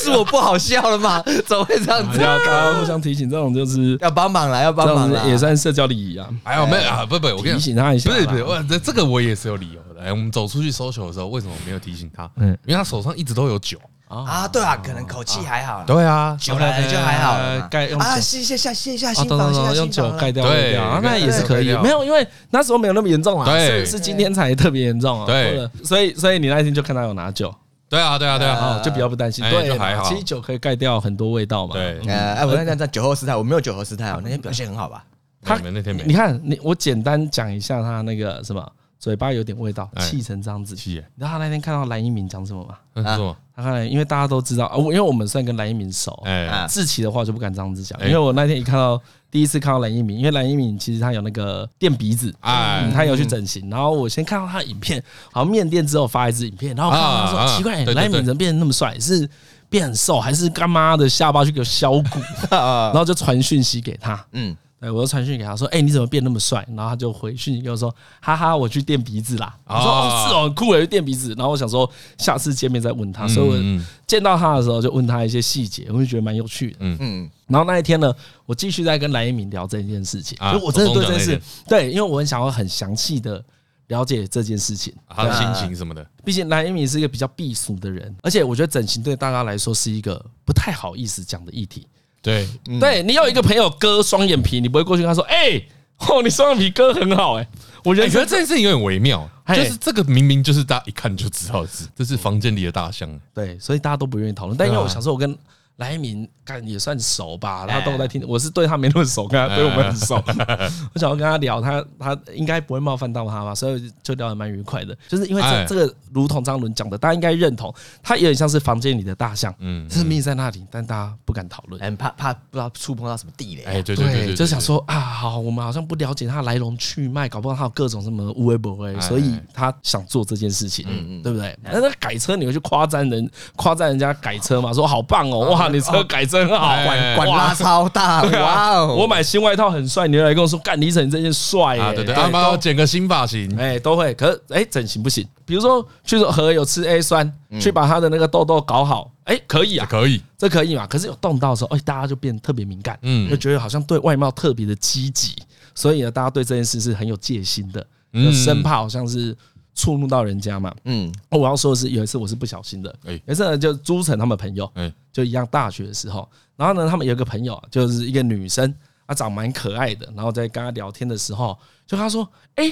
[0.05, 1.21] 是我不好笑了吗？
[1.45, 2.21] 怎么会这样子？
[2.21, 6.27] 要大家互相提醒，这种就是 要帮忙啦，要帮忙啦，也算社交礼仪啊。
[6.43, 10.01] 哎呦，没有啊，不不，我跟你提醒他一下，不是不是，我这这个我也是有理由的。
[10.01, 12.29] 哎，我们走出去搜球的时候，为什么没有提醒他？
[12.37, 13.77] 嗯，因为他手上一直都有酒。
[14.07, 27.53] 啊，对啊，可能口气还好，对啊，酒来了就还好，盖用啊，卸卸下卸下心防，用酒盖掉，对，那也是可以，没有，因为那时候没有那么严重啊，是是今天才特别严重啊，对，所以所以你那一天就看他有拿酒，
[27.89, 35.05] 对啊对啊对啊，就比较不担心，对，还好，其实酒可以盖掉很多味道嘛，对，哎，我那天在酒后失态，我没有酒后失态哦，那天表现很好吧？
[35.41, 38.71] 他那天没，你看你，我简单讲一下他那个什么。
[38.97, 40.75] 嘴巴有点味道，气成这样子。
[40.75, 43.03] 气你知道他那天看到蓝一鸣讲什么吗？
[43.03, 46.11] 啊，他看，因为大家都知道啊，因为我们算跟蓝一鸣熟。
[46.25, 53.69] 哎，志奇的话就不敢这样子讲，因为我那天一看到第一次看到蓝一鸣，因为蓝一鸣其实他有那个垫鼻子，哎，他有去整形。
[53.69, 58.99] 然后我先看到他的影片，好像面店之后发一支影片，然后看到他说奇怪，蓝一鸣怎么变得那么帅？
[58.99, 59.27] 是
[59.69, 62.19] 变很瘦，还是干妈的下巴去给削骨？
[62.51, 64.55] 然后就传讯息给他，嗯。
[64.81, 73.27] 哎，我就传讯给他说：“哎，你怎么变那么帅？”然后他就回讯息给我说：“哈哈，我去垫鼻子啦。”我说：“哦，是哦，很酷诶，去垫鼻子。”然后我想说，下次见面再问他。
[73.27, 76.77] 所以我见到他的时候就问他一些细节，我就觉得蛮有趣的。
[76.81, 77.29] 嗯嗯。
[77.47, 78.13] 然后那一天呢，
[78.45, 83.43] 我继续在跟蓝一鸣聊这件事情，就我真的对这件事，对，因为我很想要很详细的
[83.87, 86.05] 了解这件事情，他的心情什么的。
[86.23, 91.87] 毕竟蓝一鸣是一个比较避俗的人，而且我觉得整形对大家来说是一个不太好意思讲的议题。
[92.25, 92.47] 对，
[92.79, 95.61] 对你有一个朋友割双眼皮，你不会过去跟他说：“哎，
[95.99, 97.47] 哦，你双眼皮割很好。”哎，
[97.83, 103.07] 我觉得觉得这件事情有点微妙，就是这个明明就是大家一看就知道是，这是房间里的大象。
[103.31, 104.57] 对，所以大家都不愿意讨论。
[104.57, 105.37] 但因为我想说，我跟
[105.77, 108.23] 蓝一鸣干也算熟吧，他都在听。
[108.27, 110.15] 我是对他没那么熟，跟他对我们很熟。
[110.93, 114.97] 我想要跟他聊，他他应该不会冒犯到他吧，所以就聊得蛮愉快的。
[115.09, 123.63] 就是因为这这个，如同张伦讲的，大家应该认同，他有点像是房间里的大象，嗯，是密在那里，但大家不敢讨论，很怕怕不知道触碰到什么地雷。
[123.63, 131.57] 哎，对对对，就想说啊，好，我们好像不了解他来龙去脉，搞不好他有各种什么无微不微，所以他想做这件事情，嗯嗯，对不对？
[131.61, 134.71] 那那改车你会去夸赞人，夸赞人家改车嘛？
[134.71, 135.64] 说好棒哦，哇！
[135.69, 138.95] 你车改真好，管管拉超大， 哇哦！
[138.95, 141.93] 我买新外套很帅，你又来跟我说干李晨你这件帅啊？
[141.93, 144.13] 对对，帮我剪个新发型，哎，都会。
[144.13, 145.27] 可是哎，整形不行。
[145.45, 150.87] 比如说去说和有吃 A 酸，去把他的那个痘痘搞好，哎，可以啊，可以，这可以嘛？
[150.87, 155.35] 可是有动到的时候，哎，大家就变得特别敏感，嗯，就觉得好像对外貌特别的积极，
[155.73, 159.35] 所以呢，大家对这件事是很有戒心的，就生怕好像是。
[159.77, 160.73] 触怒到人家嘛？
[160.85, 162.95] 嗯，我要说的是，有一次我是不小心的。
[163.03, 164.71] 有一次呢，就朱晨他们朋友，
[165.15, 168.75] 就一样大学的时候，然后呢，他们有一个朋友，就是一个女生，
[169.07, 172.69] 她长蛮可爱的，然后在跟她聊天的时候，就她说：“哎，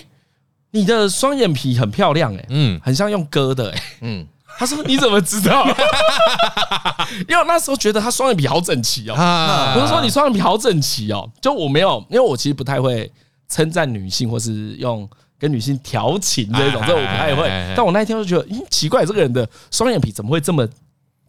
[0.72, 5.66] 你的双眼皮很漂亮，哎，嗯，很像用割的，哎，嗯。”他说你怎么知道？
[7.28, 9.16] 因为我那时候觉得他双眼皮好整齐哦。
[9.76, 11.28] 我就说你双眼皮好整齐哦。
[11.42, 13.12] 就我没有，因为我其实不太会
[13.50, 17.48] 称赞女性，或是用跟女性调情这种，这我不太会。
[17.76, 20.68] 但我那一天就觉得，咦，奇怪，这个人的双眼皮怎么会这么？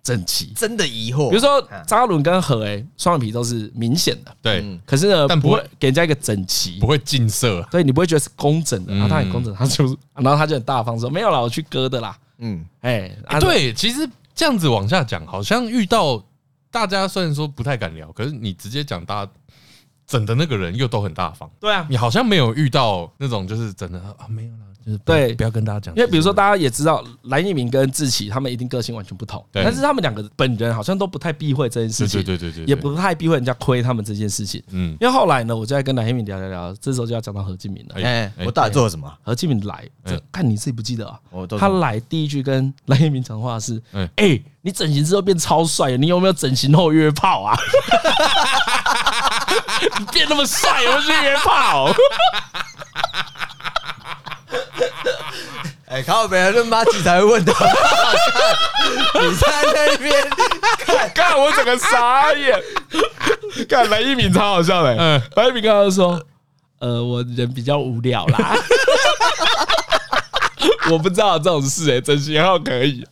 [0.05, 1.31] 整齐，真的疑惑。
[1.31, 4.79] 比如说扎伦跟何诶，双眼皮都是明显的，对。
[4.85, 8.93] 可是呢，但不会给人家一个整齐，不会近色，所以，你不会觉得是工整的。
[8.93, 12.17] 然后他很工整，他就，然后他就很大方说没有啦，我去割的啦。
[12.37, 16.23] 嗯，哎，对，其实这样子往下讲，好像遇到
[16.71, 19.33] 大家虽然说不太敢聊，可是你直接讲，大家
[20.07, 21.51] 整的那个人又都很大方。
[21.59, 24.65] 对啊，你好像没有遇到那种就是整的啊，没有啦。
[24.85, 34.63] 就是对，不要跟大家讲，因为比如说大家也知道蓝奕明跟志奇他们一定个性完全不同，但是他们两个本人好像都不太避讳这件事情，对对对对，也不太避讳人家亏他们这件事情。
[34.71, 37.95] 嗯，因为后来呢，我就在跟蓝奕明聊聊聊，这时候就要讲到何敬明了。
[38.03, 39.11] 哎，我到底做了什么？
[39.23, 39.89] 何敬明来，
[40.31, 41.19] 看你自己不记得啊？
[41.59, 43.81] 他来第一句跟蓝奕明讲话是：
[44.17, 47.57] 哎，你整形之后变超帅，你有没有整形后约炮啊？
[49.99, 51.91] 你变那么帅，有没有去约炮？
[55.95, 57.55] 哎，靠北，那马吉才会问到？
[59.23, 60.13] 你在那边
[60.79, 62.61] 看，看我整个傻眼。
[63.69, 66.21] 看蓝一鸣超好笑的，嗯，蓝一鸣刚刚说，
[66.81, 68.57] 呃，我人比较无聊啦。
[70.91, 73.07] 我不知道这种事，哎，整形后可以。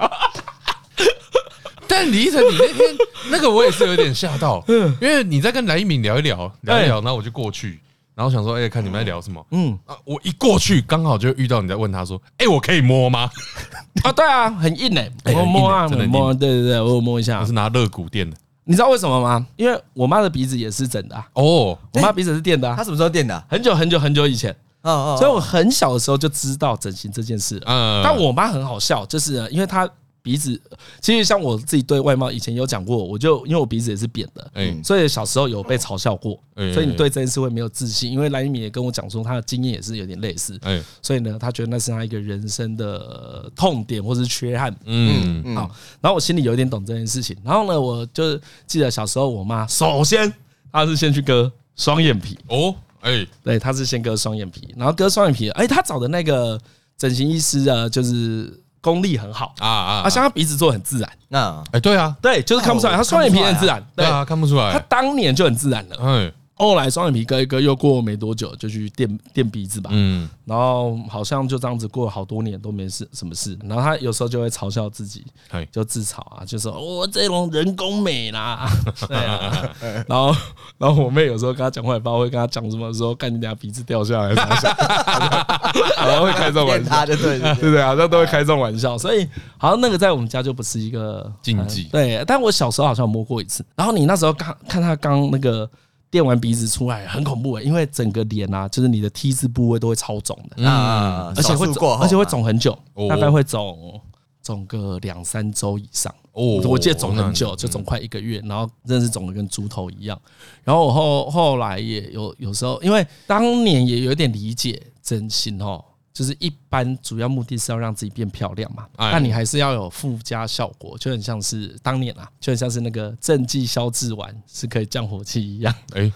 [1.86, 2.96] 但李依晨，你那天
[3.30, 7.78] 那个我也是有点吓到，嗯，因为你在跟蓝一鸣聊一聊，聊一聊，然后我就过去。
[8.14, 9.44] 然后想说，哎，看你们在聊什么？
[9.52, 13.30] 嗯啊，我一过去刚好就遇到你在问他说，哎，我可以摸吗？
[14.04, 17.40] 啊，对啊，很硬哎，我摸啊，摸，对对对，我摸一下。
[17.40, 19.46] 我是拿热骨垫的，你知道为什么吗？
[19.56, 23.44] 因为我妈的鼻子也是整的哦，我妈鼻子是垫的，她什么时候垫的？
[23.48, 24.50] 很久很久很久以前，
[24.82, 27.60] 哦哦，所以我很小的时候就知道整形这件事。
[27.64, 29.88] 嗯，但我妈很好笑，就是因为她。
[30.22, 30.60] 鼻子
[31.00, 36.38] 其实像我自己对外貌以前有讲过，我就因为我鼻子也是扁的，嗯，所以小时候有被嘲笑过，
[36.72, 38.12] 所以你对这件事会没有自信。
[38.12, 40.56] 因为蓝一鸣也跟我讲说，他的经验也是有点类似，
[41.02, 45.68] 所以呢，他觉得那是他一个人生的痛点或是缺憾，嗯，好，
[46.00, 50.32] 然后我心里有点懂这件事情，然后呢，我就记得小时候我妈首先
[50.70, 52.38] 她是先去割双眼皮。
[52.46, 56.60] 哦，哎，对，她是先割双眼皮，然后割双眼皮，哎，她找的那个
[56.96, 58.56] 整形医师啊，就是。
[58.82, 59.54] 功力很好。
[59.60, 60.02] 啊啊！
[60.04, 64.04] 啊，像他鼻子做的很自然，那哎，对啊，对，就是看不出来，他双眼皮很自然，对。
[64.04, 66.30] 啊，看不出来，他当年就很自然了，嗯。
[66.62, 69.90] 后来双眼皮割一割，又过没多久就去垫垫鼻子吧。
[69.92, 73.58] 嗯，然后好像就这样子过了好多年都没事，什么事。
[73.64, 75.26] 然后他有时候就会嘲笑自己，
[75.72, 78.70] 就自嘲啊，就说我这种人工美啦。
[79.08, 79.74] 对啊。
[80.06, 80.32] 然后，
[80.78, 84.30] 然后我妹有时候跟他讲话，也不知道会跟他讲什么，说看你俩鼻子掉下来，
[85.98, 88.96] 然后会开这种玩笑，对对对对，好像都会开这种玩笑。
[88.96, 89.26] 所以
[89.58, 91.88] 好像那个在我们家就不是一个禁忌。
[91.90, 93.66] 对，但我小时候好像摸过一次。
[93.74, 95.68] 然后你那时候刚看他刚那个。
[96.12, 103.98] 垫完鼻子出来很恐怖，因为整个脸啊，就是你的 T 字部位都会超肿的，啊，而且会肿而且会肿很久，大概会肿
[104.42, 106.14] 肿个两三周以上。
[106.32, 110.20] 哦，我记得肿很久，就肿快一个月，然后真的是肿的跟猪头一样。
[110.64, 115.82] 然后我后后来也有有时候，因为当年也有点理解真心哦。
[116.12, 125.74] 就是一般主要目的是要让自己变漂亮嘛，但你还是要有附加效果，就很像是当年啊，就很像是那个镇静消脂丸是可以降火气一样。
[125.94, 126.12] 哎，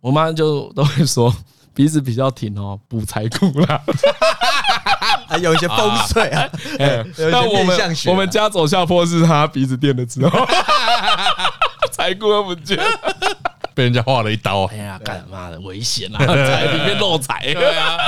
[0.00, 1.34] 我妈就都会说
[1.74, 3.82] 鼻子比较挺哦，补财库啦，
[5.26, 6.48] 还 有一些风水啊。
[6.78, 10.46] 哎，但我们我们家走下坡是她鼻子垫了之后，
[11.90, 12.78] 财库都不见，
[13.74, 14.66] 被人家划了一刀。
[14.66, 17.52] 哎呀，干嘛的危险啊， 财里面漏财。
[17.52, 17.98] 对啊。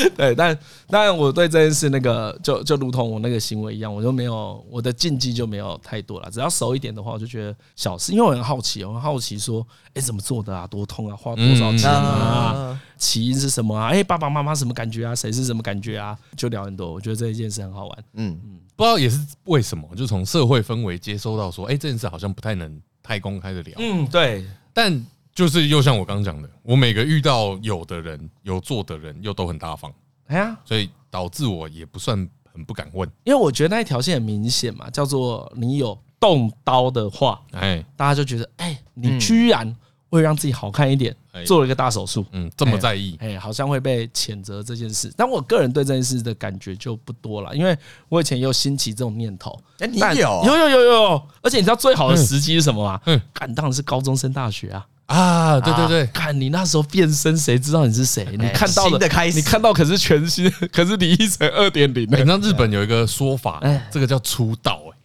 [0.16, 0.58] 对，但
[0.88, 6.30] 但我对这件事那个就就如同我那个行为一样，我就没有我的禁忌就没有太多了。
[6.30, 10.66] 只要熟一点的话，我就觉得小事，因为我很好奇，我很好奇说，哎，怎么做的啊？
[10.66, 11.16] 多痛啊？
[11.16, 12.80] 花多少钱啊？
[12.96, 13.88] 起因是什么啊？
[13.88, 15.14] 哎，爸爸妈妈什么感觉啊？
[15.14, 16.16] 谁是什么感觉啊？
[16.36, 18.04] 就聊很多，我觉得这一件事很好玩。
[18.14, 23.74] 嗯嗯，不知道也是为什么，就从社会氛围接收到说，哎，这件事好像不太能太公开的聊。
[23.78, 25.04] 嗯，对，但。
[25.38, 29.94] 就是又像我刚刚讲的，我每个遇到有的人有做的人又都很大方，
[30.26, 39.72] 哎呀，所以导致我也不算很不敢问，因为我觉得那一条线很明显嘛，叫做你有动刀的话，哎，大家就觉得，哎，你居然
[40.10, 41.14] 会让自己好看一点，
[41.46, 53.00] 做了一个大手术，嗯，这么在意，哎，好像会被谴责这件事，但我个人对这件事的感觉就不多了，因为我以前也有兴起这种念头，哎，你有，有有有有，而且你知道最好的时机是什么吗？
[53.06, 54.84] 嗯，敢当然是高中升大学啊。
[55.08, 58.26] 啊，对对对，看你那时候变身，谁知道你是谁？
[58.38, 62.02] 你看到的开始，你看到可是全新，可是李依晨二点零。
[62.02, 63.58] 你知道日本有一个说法，
[63.90, 64.98] 这个叫出道，哎，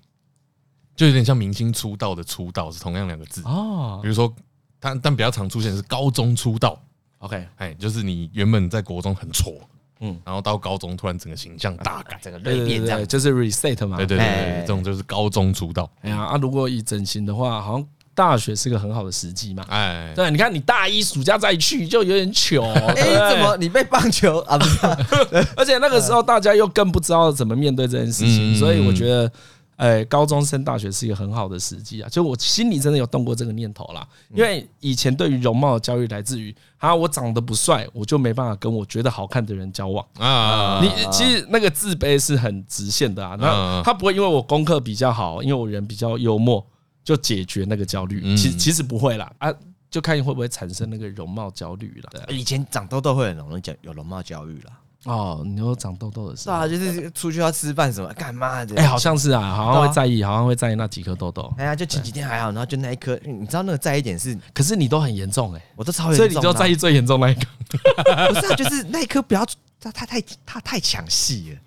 [0.94, 4.02] 就有点像明星出道的出道是同样两个字哦。
[4.04, 4.34] 比如说，
[4.78, 6.78] 但但比较常出现的是高中出道
[7.20, 9.54] ，OK，哎，就是你原本在国中很挫，
[10.02, 13.96] 嗯，然后到高中突然整个形象大改，整个蜕变这样，就是 reset 嘛。
[13.96, 15.90] 对对对，这种就是高中出道。
[16.02, 17.88] 哎呀，啊，如果以整形的话，好像。
[18.16, 19.66] 大学是个很好的时机嘛？
[19.70, 22.64] 哎，对，你看你大一暑假再去就有点糗。
[22.96, 24.58] 哎，怎么你被棒球啊？
[24.58, 24.78] 不是，
[25.58, 29.32] 而且那个时候大家又更不知道怎么面对这件事情，所以我觉得，
[29.78, 32.10] 哎，高中升大学是一个很好的时机啊。
[32.10, 40.80] 就我心里真的有动过这个念头啦，因为以前对于容貌的焦虑来自于啊，我长得不帅，我就没办法跟我觉得好看的人交往啊。
[40.84, 43.36] 你其实那个自卑是很直线的啊。
[43.40, 46.64] 那他不会因为我功课比较好，因为我人比较幽默。
[47.04, 49.54] 就解决那个焦虑，其实其实不会啦啊，
[49.90, 52.26] 就看你会不会产生那个容貌焦虑了。
[52.30, 54.72] 以前长痘痘会很容易讲有容貌焦虑啦。
[55.06, 58.76] 哦，你说长痘痘的时候，是啊，就是出去要吃饭什么干嘛的？
[58.78, 61.54] 哎，好像是啊，好像会在意，好像会在意那几颗痘痘。
[61.58, 67.42] 哎呀，就前几天还好，然后就那一颗，你知道那个在意点是，可是你都很严重哎，我都超严重，所以你就在意最严重那一颗。
[68.34, 69.46] 不是啊，就是那一颗不要，
[69.82, 71.60] 它它太它太抢戏了，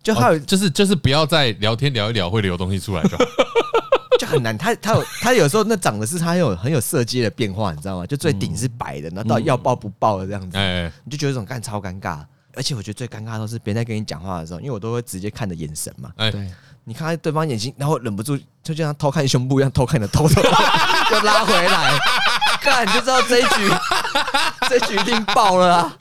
[0.00, 3.24] 就还有就是就是不要再聊天聊一聊会流东西出来就好。
[4.20, 8.06] 就很难，他他有他有时候那长的是他有很有色阶的变化，你知道吗？
[8.06, 10.58] 就最顶是白的，然后到要爆不爆的这样子，
[11.04, 12.18] 你就觉得这种干超尴尬。
[12.54, 16.10] 而且我觉得最尴尬的都是别人在跟你讲话的时候，因为我都会直接看着眼神嘛。
[16.16, 16.50] 对，
[16.84, 20.42] 你看对方眼睛，然后忍不住就像偷看胸部一样偷看你的头头，
[21.08, 21.98] 就拉回来，
[22.60, 23.70] 看你就知道这一局
[24.68, 25.96] 这一局一定爆了啊，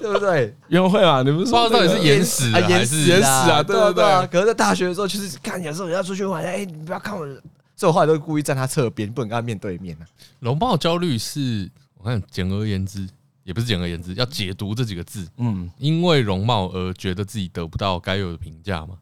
[0.00, 0.56] 对不对？
[0.68, 3.60] 约会嘛，你们说到底是眼屎啊，还是眼屎啊？
[3.62, 4.26] 对不对。
[4.28, 7.26] 可是在大学的时候，就是看有时候人家出去玩，哎，你不要看我。
[7.78, 10.06] 所以我后来都会故意站他侧边，不能跟他面对面呢。
[10.40, 13.08] 容貌焦虑是，我看简而言之，
[13.44, 15.28] 也不是简而言之，要解读这几个字。
[15.36, 18.98] 嗯，因为容貌而觉得自己得不到该有的评价吗？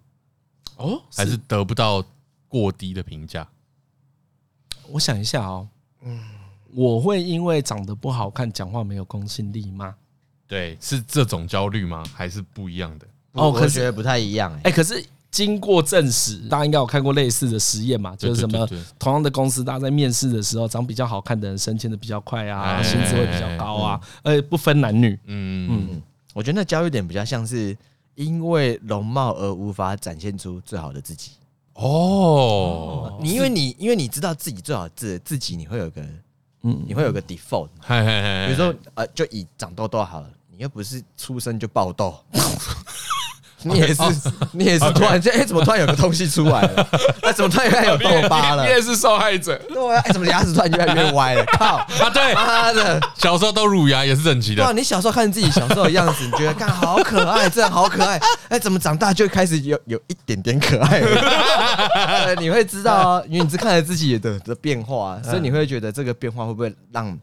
[0.76, 2.04] 哦，还是得不到
[2.48, 3.48] 过低的评价？
[4.90, 5.66] 我想一下哦，
[6.02, 6.20] 嗯，
[6.74, 9.94] 我会因为长得不好看，讲话没有公信力吗？
[10.46, 12.04] 对，是这种焦虑吗？
[12.14, 13.06] 还是不一样的？
[13.32, 14.52] 哦，我觉得不太一样。
[14.64, 15.02] 哎，可是。
[15.37, 18.16] 经过证实，大家应该有看过类似的实验嘛？
[18.16, 18.66] 就是什么
[18.99, 25.12] 同样的公司，大家在面试的时候，长比较好看的人升迁的比较快啊，薪资会比较高啊，而且不分男女。
[25.27, 27.77] 嗯嗯，我觉得那焦虑点比较像是
[28.14, 31.33] 因为容貌而无法展现出最好的自己。
[31.75, 36.01] 哦，你因为你因为你知道自己最好自自己，你会有个
[36.62, 37.68] 嗯，你会有个 default。
[37.87, 42.14] 比如说呃，就以长痘痘好了，你又不是出生就爆痘。
[43.62, 44.02] 你也是，
[44.52, 46.88] 你也是突然间，哎，怎么突然有个东西出来了？
[47.22, 48.64] 哎，怎么突然间有痘疤了？
[48.64, 49.56] 你也是受害者。
[49.68, 51.44] 对啊，哎，怎么牙齿突然越来越歪了？
[51.58, 51.76] 靠！
[51.76, 54.62] 啊，对，妈的，小时候都乳牙也是整齐的。
[54.62, 58.20] 哇，你小时候看自己小时候的样子，你觉得看好可爱，这样好可爱。
[58.48, 62.34] 哎，怎么长大就开始有有一点点可爱了？
[62.38, 67.18] 你会知道，因为你是看着自己的的变化，所以你会觉得这个变化会不会让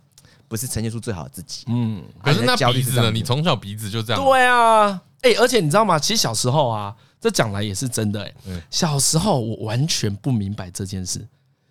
[0.48, 1.64] 不是呈现出最好的自己？
[1.68, 3.12] 嗯，可是那鼻子呢？
[3.12, 4.24] 你从小鼻子就这样？
[4.24, 5.00] 对啊。
[5.24, 5.98] 哎、欸，而且你知道吗？
[5.98, 8.36] 其实小时候啊，这讲来也是真的、欸。
[8.48, 11.28] 哎，小时候我完全不明白这件事，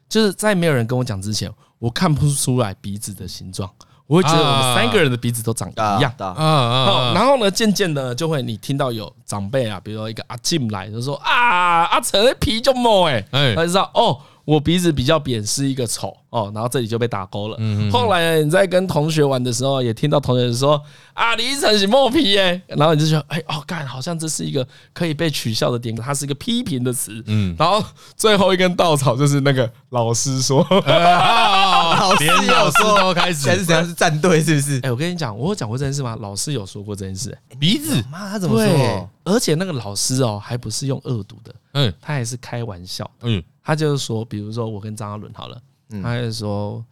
[0.09, 3.71] 就是在没有人跟我讲之前，我看不出来鼻子的形状，
[4.07, 6.13] 我会觉得我们三个人的鼻子都长一样。
[6.19, 7.15] 嗯嗯。
[7.15, 14.19] 然后呢，渐渐的就会你听到有长辈啊，比如说一个阿进来，就说啊，阿成的皮就毛哎，他就知道哦。
[14.45, 17.59] 我鼻子比较扁，是一个丑哦，然后这里就被打勾了。
[17.93, 27.23] 后来呢，你在跟同学玩的时候，也听到同学说啊，李依晨是磨皮耶，然后你就说哎哦，干，好像这是一个可以被取笑的点，它是一个批评的词。
[27.27, 27.85] 嗯，然后
[28.17, 34.81] 最后一根稻草就是那个老师说，老师有说都开始，还是怎样是站队是不是？
[34.83, 36.17] 哎，我跟你讲，我有讲过这件事吗？
[36.19, 37.37] 老师有说过这件事。
[37.61, 39.11] 鼻子，妈，他怎么说？
[39.25, 43.43] 而且那个老师哦，还不是用恶毒的，嗯，他还是开玩笑，嗯。
[43.65, 45.57] 他就是说，比如说我跟张阿伦好了，
[46.01, 46.85] 他就说，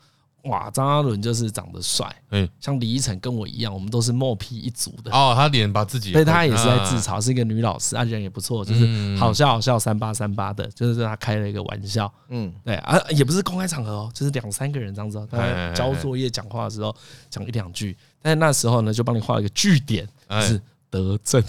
[0.45, 5.13] 哇，张阿伦就是长得帅，嗯，像李依晨跟我一样，我们都是默批一族的。
[5.13, 16.94] 哦，他脸把自己，所以他也是在自嘲，是一个女老师，啊，人也不错，就是好笑好笑，三八三八的，就是他开了一个玩笑，嗯，对啊，也不是公开场合哦，就是两三个人这样子，他交作业讲话的时候
[17.29, 20.09] 讲一两句，但是那时候呢，就帮你画了一个句点，
[20.40, 20.61] 是
[20.91, 21.43] 德政，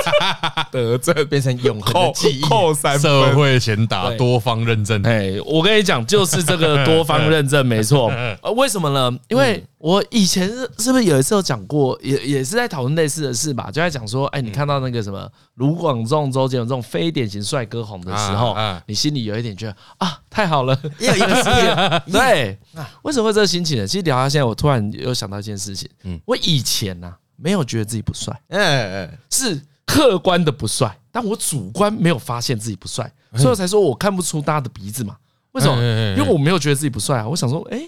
[0.70, 5.02] 德政变成永恒的记忆，扣三分，社会贤达多方认证。
[5.04, 8.08] 哎，我跟你讲，就是这个多方认证没错。
[8.42, 9.18] 呃，为什么呢？
[9.28, 13.70] 因为我以前是是不是有一次有讲过，也也是在讨论类似的事吧？
[13.70, 18.54] 就在讲说，哎，你看到那个什么卢广仲、周杰伦这种非典型帅哥红的时候，
[18.86, 22.02] 你心里有一点觉得啊，太好了，也有一个世界。
[22.12, 22.58] 对，
[23.02, 23.86] 为什么会这个心情呢？
[23.86, 25.88] 其实聊到现在，我突然又想到一件事情。
[26.04, 27.14] 嗯，我以前呢。
[27.40, 35.16] 没有觉得自己不帅，嗯，是客观的不帅，但我主观没有发现自己不帅，所以我才说我看不出大家的鼻子嘛。
[35.52, 35.76] 为什么？
[36.16, 37.28] 因为我没有觉得自己不帅啊。
[37.28, 37.80] 我想说，哎，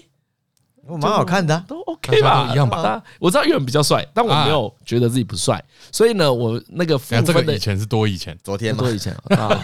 [0.87, 3.03] 我蛮好看的，都 OK 吧，一样吧。
[3.19, 5.63] 我知道有人比较帅，但我没有觉得自己不帅。
[5.91, 9.55] 所以呢，我那个这个以前是多以前，昨天多以前 啊，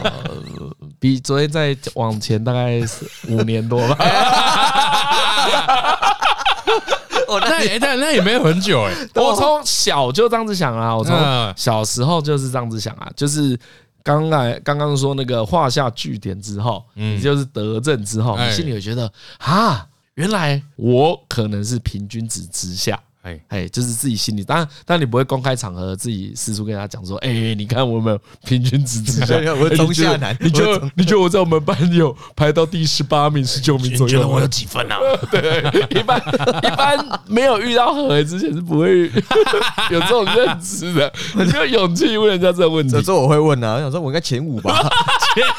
[1.00, 3.98] 比昨天再往前大概是五年多吧。
[7.28, 11.16] 哦，那也那那也没有很久 哎，我从小就这样子想啊，我从
[11.56, 13.58] 小时候就是这样子想啊，就是
[14.04, 23.00] 刚来刚刚说那个画下句点之后，嗯，就是得证之后，你心里会觉得啊，原来我可能是平均值之下。
[23.48, 34.08] 哎，就是自己心里，当然，当然你不会公开场合自己四处跟他讲说，哎，你看我们平均值之下， 我中下男，你觉得你觉得我在我们班有排到第十八名、十九名左右？
[34.08, 34.98] 你觉得我有几分啊？
[35.32, 35.64] 对，
[36.00, 36.20] 一般
[36.64, 39.06] 一般没有遇到何之前是不会
[39.92, 42.96] 有这种认知的，你就有勇气问人家这个问题。
[42.96, 44.90] 有时候我会问啊，我想说我应该前五吧，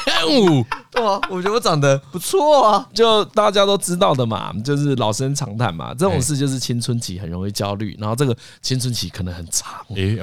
[0.05, 7.49] 前五，对啊，我觉得我长得不错啊，就大家都知道的嘛，就是老生常谈嘛，这种事就是青春期很容易。
[7.59, 10.15] 焦虑，然后这个青春期可能很长，诶，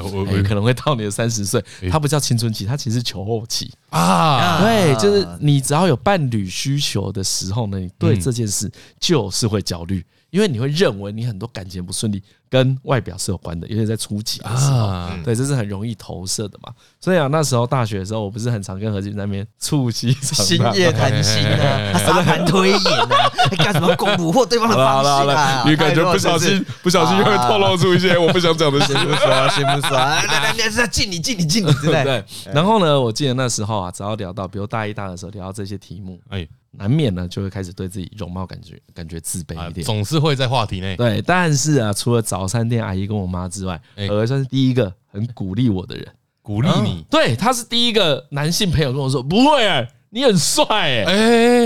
[0.42, 4.62] 可能会到你的三十岁，它不叫青春期，它其实是求后期啊。
[4.62, 12.22] 对，就是你只要有伴侣需求的时候呢，你对这件事就是会焦虑，因为你会认为你很多感情不顺利。
[12.48, 16.72] 跟外表是有关的，尤其在初期的时候，对，这是很容易投射的嘛。
[17.00, 25.64] 所以啊，那时候大学的时候，我不是很常跟何进在那边促膝深夜谈心啊， 沙盘推演啊，干什么攻捕获对方的方向啊？
[25.66, 29.92] 你感觉不小心，不小心又会透露出一些我不想讲的，心不爽，心不爽。
[29.98, 32.24] 来来来，是敬你，敬你，敬你，对不对？
[32.52, 36.46] 然后呢，我记得那时候啊，只要聊到，比如大一、大二的时候，聊到这些题目，哎。
[36.78, 40.94] 难免呢，就会开始对自己容貌感觉感觉自卑一点，总是会在话题内。
[40.94, 46.04] 对，但是啊，除了早餐店阿姨跟我妈之外，何算是第一个很鼓励我的人，
[46.42, 47.06] 鼓励你。
[47.08, 51.04] 对，他是第一个男性朋友跟我说：“不会哎，你很帅哎。”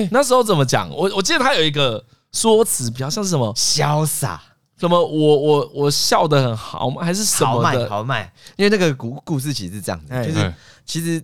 [0.05, 0.91] 哎，那时候怎么讲？
[0.91, 4.39] 我我记得他有一个说辞，比较像是什么潇洒，
[4.79, 7.03] 什么我我我笑得很豪吗？
[7.03, 7.89] 还是什么的豪迈？
[7.89, 8.33] 豪迈。
[8.57, 10.55] 因为那个故故事其实是这样子，就是
[10.85, 11.23] 其实。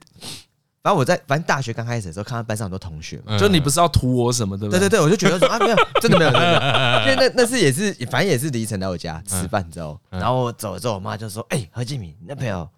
[0.87, 4.69] 然后我在反正大学刚开始的时候，看到班上很多同学嘛，就你不是要图我什么的？
[4.69, 4.79] 对？
[4.79, 6.63] 对对，我就觉得说啊， 没有，真的没有，真的没
[6.95, 12.69] 有，因为那那次也是，反正也是李晨来我家吃饭之后，然后我走了之后，我妈就说：“哎，何敬明，你那朋友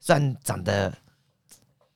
[0.00, 0.92] 虽然长得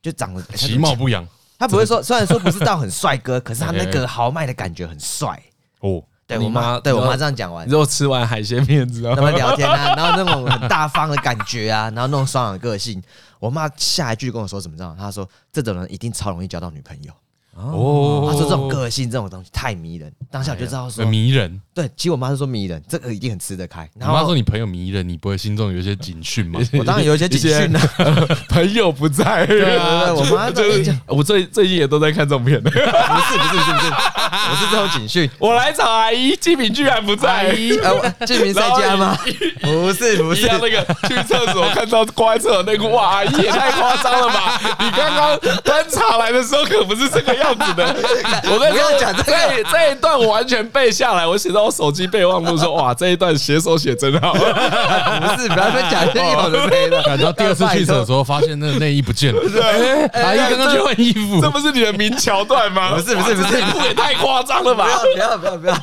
[0.01, 1.27] 就长得其貌不扬，
[1.59, 5.37] 他不会说， 虽然说不是到很帅哥，可是他那个豪迈的感觉很帅。
[5.81, 6.01] 哦。”
[6.37, 13.01] 对我妈，对我妈这样讲完，之后吃完海鲜面之后，他们聊天啊， 然后那种很大方的感觉啊，然后那种爽朗个性，
[13.39, 14.75] 我妈下一句跟我说什么？
[14.77, 14.95] 知道？
[14.97, 17.11] 她说：“这种人一定超容易交到女朋友。”
[17.55, 21.61] 哦，他说这种个性这种东西太迷人，当下我就知道说迷人。
[21.73, 23.89] 对，其实我妈是说迷人，这个一定很吃得开。
[23.97, 26.59] 然后我妈说你朋友迷人，你不会心中有一些警讯吗？
[26.73, 27.81] 我当然有一些警讯啊，
[28.49, 29.45] 朋友不在。
[29.45, 32.71] 对啊，我妈 就是我最最近也都在看这种片的。
[32.71, 35.29] 不是不是不是不是，我是这种警讯。
[35.37, 37.53] 我来找阿姨，季敏居然不在。
[38.25, 39.17] 金敏在家吗？
[39.61, 44.59] 不是 不是，那个去厕所看到挂在厕所内裤，哇，阿姨也太夸张了吧！
[44.79, 47.40] 你刚刚端茶来的时候可不是这个样。
[47.41, 47.95] 样子的，
[48.51, 54.33] 我跟你讲，这这一段我完全背下来，我写到我手机备忘录说， 哇，这一段写手写真好。
[54.37, 57.01] 不是，不要再讲这有的没的。
[57.03, 59.41] 感到第二次去的时候，发现那个内衣不见了。
[60.13, 62.95] 阿姨刚刚去换衣服，这不是你的名桥段吗？
[62.95, 64.87] 不是，不是，不是，也太夸张了吧！
[65.13, 65.77] 不要，不要，不要。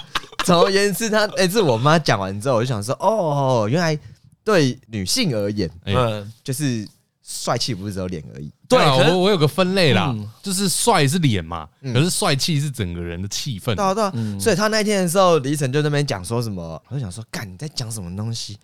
[0.45, 3.99] 总而言之，他哎，这是我妈讲完之后，我就想说，哦，原来
[4.45, 6.87] 对女性而言，嗯，就是。
[7.31, 13.75] 帅气不是只有脸而已，对啊，我我有个分类啦，就是帅是脸嘛，可是帅气是整个人的气氛。
[13.75, 18.57] 对啊对啊，所以他那天的时候，李晨就那边讲说什么，我就想说，干你在讲什么东西？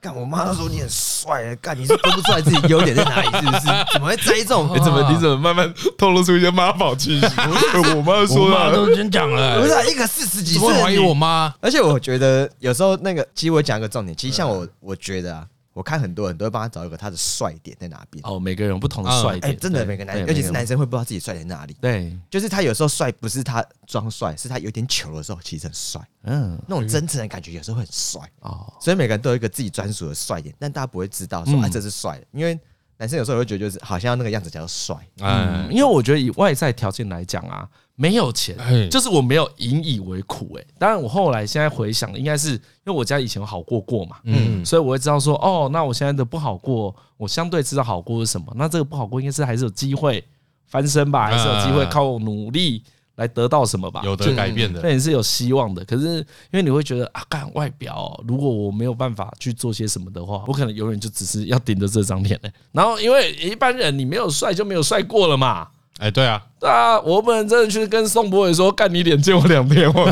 [0.00, 3.66] 干我妈都说你很帅，干你是分不出来自己优点在哪里，是不是？
[3.92, 4.70] 怎么会在意这种？
[4.74, 7.26] 你怎么你怎么慢慢透露出一些妈宝气息？
[7.94, 11.52] 我妈说了，都先讲了， 不是一个四十几岁，怀疑我妈。
[11.60, 15.46] 而且我觉得有时候那个，其实我讲个重点，其实像我，我觉得啊。
[15.76, 18.24] 我看很多人都会帮他找一个他的帅点在哪边。
[18.26, 21.76] 哦，每个人有不同的帅点，真的每个男人，尤其是男生会不知道自己帅在哪里。
[21.78, 26.00] 对，就是他有时候帅不是他装帅，是他有点糗的时候其实很帅。
[26.22, 28.72] 嗯，那种真诚的感觉有时候会很帅哦。
[28.80, 32.58] 所以每个人都有一个自己专属的帅点，但大家不会知道说啊这是帅的，因为。
[32.98, 38.56] 男生有时候会觉得，就是好像那个样子叫做帅，嗯，因为我觉得以外在条件来讲啊，没有钱，
[38.90, 50.22] 就是我没有引以为苦，哎，当然我后来现在回想，应该是因为我家以前好过过嘛，嗯，所以我会知道说，哦，那我现在的不好过，我相对知道好过是什么，那这个不好过应该是还是有机会
[50.66, 52.82] 翻身吧，还是有机会靠努力。
[53.16, 54.02] 来得到什么吧？
[54.04, 55.82] 有的改变的，那也是有希望的。
[55.86, 62.50] 可是因为你会觉得啊，干外表，如果我没有办法去做些什么的话，我可能永远就只是要顶着这张脸呢。
[62.72, 65.66] 然后因为一般人你没有帅就没有帅过了嘛。
[65.98, 66.42] 哎，对啊。
[66.58, 70.10] 对啊，我不能真的去跟宋博伟说，干你脸借我两天，我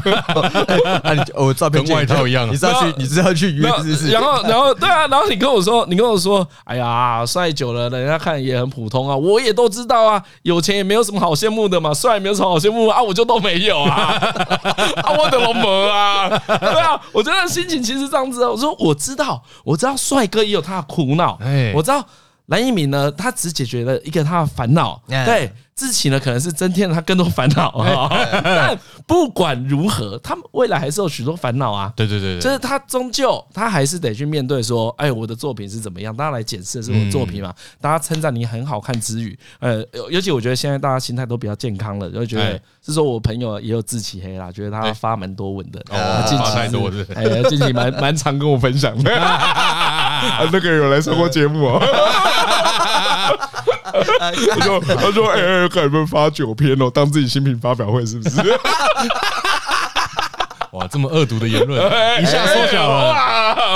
[1.46, 4.10] 我照片跟外套一样，你是要去，你是要去约是不是？
[4.10, 14.12] 然后，然后，对啊，然后你跟我说，你跟我说，哎呀，帅久了，人家看也很普通啊，我也都知道啊，有钱也没有什么好羡慕的嘛，帅也没有什么好羡慕啊，我就都没有啊，
[15.02, 21.38] 啊，我的龙门啊，对啊，我觉得心情其实这样子，我说我知道，我知道帅哥也有他的苦恼，
[21.74, 22.04] 我知道。
[22.48, 27.84] 蓝一鸣呢，他只解决了一个他的烦恼，对，志祺呢可能是增添了他更多烦恼。
[28.44, 31.92] 但不管如何，他们未来还是有许多烦恼啊。
[31.96, 36.14] 对对对，就是他终究他还是得去面对说，哎，我的作品是怎么样？
[36.14, 37.52] 大家来检视的是我的作品嘛？
[37.80, 49.10] 大家称赞你很好看之余，呃，尤其我觉得现在大家心态都比较健康了，就觉得是说我朋友也有志祺黑啦，觉得他发蛮多文的，哦，近期多的，哎，近期蛮 蛮常跟我分享的。
[50.52, 51.80] 那个有来上过节目哦。
[54.50, 58.36] 他说：“他说，哎哎，赶紧发九篇哦，当自己新品发表会是不是？”
[60.72, 61.80] 哇，这么恶毒的言论，
[62.20, 63.12] 一下缩小了，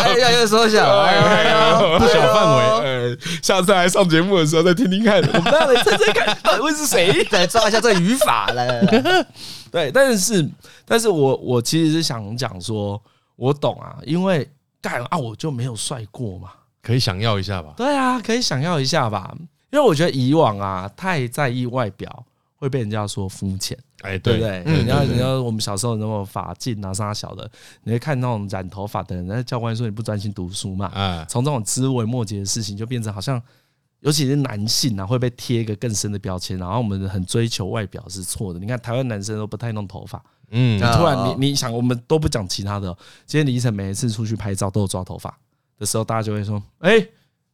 [0.03, 3.17] 哎呀，又缩小，哎呀，不小范围。
[3.41, 7.25] 下次来上节目的时候再听听看，我们来猜猜看，会是谁？
[7.31, 8.85] 来抓一下这个语法了。
[9.71, 10.45] 对，但是，
[10.85, 13.01] 但是我我其实是想讲说，
[13.37, 14.51] 我懂啊，因为
[14.83, 16.49] 干啊，我就没有帅过嘛。
[16.83, 17.75] 可以想要一下吧？
[17.77, 19.33] 对啊，可以想要一下吧。
[19.71, 22.25] 因为我觉得以往啊，太在意外表
[22.57, 23.77] 会被人家说肤浅。
[24.03, 24.63] 哎，对不对？
[24.65, 27.51] 你要你要我们小时候那么发髻啊，啥小的，
[27.83, 30.87] 你会看那种染头发的人，那教官说你不专心读书嘛。
[30.87, 33.43] 啊，从这种枝微末节的事情，就变成好像，
[33.99, 36.57] 尤其是男性啊，会被贴一个更深的标签。
[36.59, 38.61] 然后我们很追求外表是错的。
[38.61, 42.97] 你看台湾男生都不太弄头发，嗯，突然你你想，我们都不讲其他的。
[43.27, 45.37] 今天李依晨每一次出去拍照都有抓头发。
[45.77, 47.05] 的时候，大家就会说：“哎，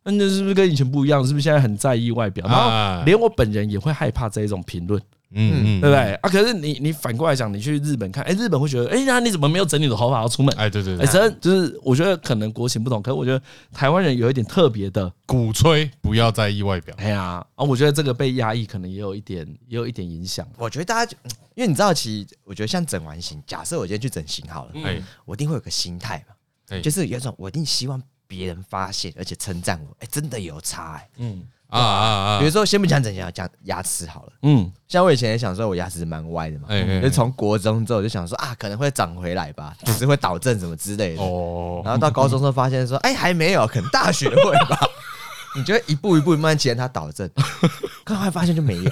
[0.04, 1.26] 那你是不是跟以前不一样？
[1.26, 5.00] 是不是现在很在意外表？”然后连我本人也会害怕这一种评论，
[5.30, 6.28] 嗯，对不对啊？
[6.28, 13.42] 可是你你反过来讲，你去日本看，哎，日本会觉得：“哎那，你怎么没有整理的头发要出门？”哎，对对对，哎，真就是我觉得可能国情不同，可是我觉得
[13.72, 16.94] 台湾人有一点特别的鼓吹不要在意外表。
[16.98, 20.46] 哎呀，啊，我觉得这个被压抑，可能也有一点，也有一点影响。
[20.58, 21.16] 我觉得大家就
[21.54, 26.34] 因为你知道，其实我觉得像整完型，假设我今天去整形好了，哎，我一定会有个心态嘛，
[26.82, 28.02] 就是有一种我一定希望。
[28.26, 32.38] 别人发现而且称赞我，哎、欸，真的有差哎、欸，嗯啊啊啊！
[32.38, 36.68] 比如说，先不讲整形，讲牙齿好了，嗯，像我以前也想说，我牙齿蛮歪的嘛，
[37.02, 41.22] 就从国中之后就想说啊，可能会长回来吧， 只是会导正什么之类的。
[41.22, 44.78] 哦，然后到高中之后发现说，哎，还没有，可能大学会吧。
[45.56, 47.28] 你觉得一步一步慢慢期待它导正，
[48.04, 48.90] 刚后来发现就没有。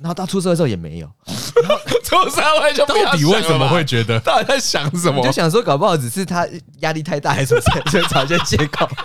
[0.00, 1.06] 然后到出社会的时候也没有，
[2.02, 4.18] 出社会就到底为什么会觉得？
[4.20, 5.22] 到底在想什么？
[5.22, 6.46] 就想说搞不好只是他
[6.80, 7.82] 压力太大，还是什么？
[7.92, 8.88] 就找一些借口。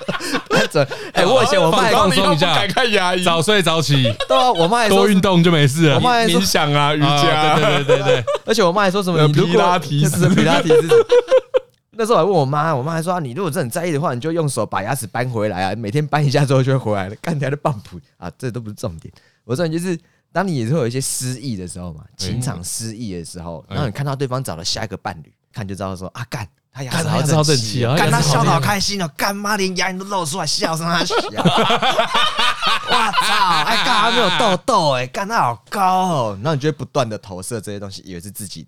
[1.14, 2.66] 哎，我以前我妈放松一下，
[3.24, 4.04] 早睡早起。
[4.28, 5.96] 对啊，我妈还多运动就没事了。
[5.96, 7.56] 我妈还冥想啊，瑜伽。
[7.58, 8.24] 对对对对。
[8.46, 9.28] 而且我妈还说什么？
[9.28, 10.88] 皮拉提斯，皮拉提斯。
[11.92, 19.14] 那时候我还问我妈，我妈还说：“你如果真的很在意的话，你就用手把牙齿搬回来啊，每天搬一下之后就会回来了。”干起来的棒谱啊，这都不是重点。
[19.44, 19.98] 我重点就是。
[20.36, 38.68] 当你也是会有一些失意的时候嘛，情场失意的时候，然后你看到对方找了下一个伴侣，看就知道说啊，干他牙齿好整齐啊，干他笑得好开心哦，干妈连牙龈都露出来，笑声他笑， 我操，哎干他没有痘痘哎，干他好高哦，然后你就会不断的投射这些东西，以为是自己，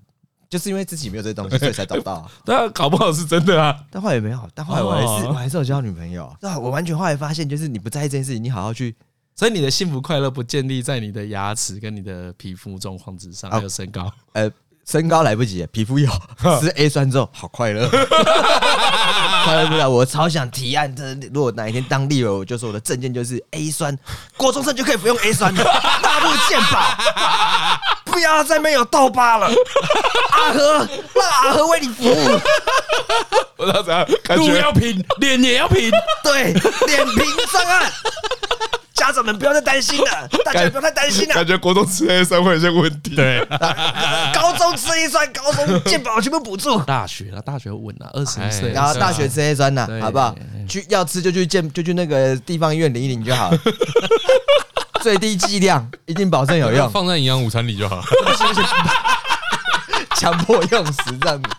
[0.49, 2.26] 就是因为自己没有这些东西， 所以才找到。
[2.45, 6.34] 对啊，搞不好是真的啊，但后来也没有，但后来我还是我还是有交女朋友。
[6.39, 8.95] 对啊，我完全后来发现，就是你不在意这件事情，你好好去。
[9.38, 14.12] 所以你的幸福快乐不建立在你的牙齿跟你的皮肤状况之上，还有身高。
[14.34, 14.50] 呃，
[14.84, 16.10] 身高来不及，皮肤有，
[16.60, 17.88] 吃 A 酸之后好快乐，
[19.46, 19.88] 快乐不了。
[19.88, 23.96] 我超想提案，这如果哪一天当立委，我就说我的证件就是 A 酸，
[24.36, 25.64] 国中生就可以不用 A 酸了，
[26.02, 26.98] 大陆健保，
[28.06, 29.48] 不不要再没有痘疤了。
[30.32, 32.40] 阿和，让阿和为你服务。
[33.58, 35.92] 我知道怎样，路要平，脸也要平，
[36.26, 36.52] 对，
[36.88, 37.92] 脸平上岸。
[39.08, 41.36] 家长们不要再担心了， 大家不要太担心了。
[41.36, 43.16] 感觉国中吃 A 酸会有些问题。
[43.16, 43.45] 对，
[44.36, 46.80] 高中吃 A 酸，高中健保全部补助。
[46.82, 50.36] 大学了，大学稳了，二十岁，然后大学吃 A 酸呢，好不好？
[50.68, 53.58] 去要吃就去健，就去那个地方医院领一领就好了。
[55.01, 58.03] 最低剂量一定保证有用，放在营养午餐里就好。
[60.16, 61.49] 强迫用时这样子。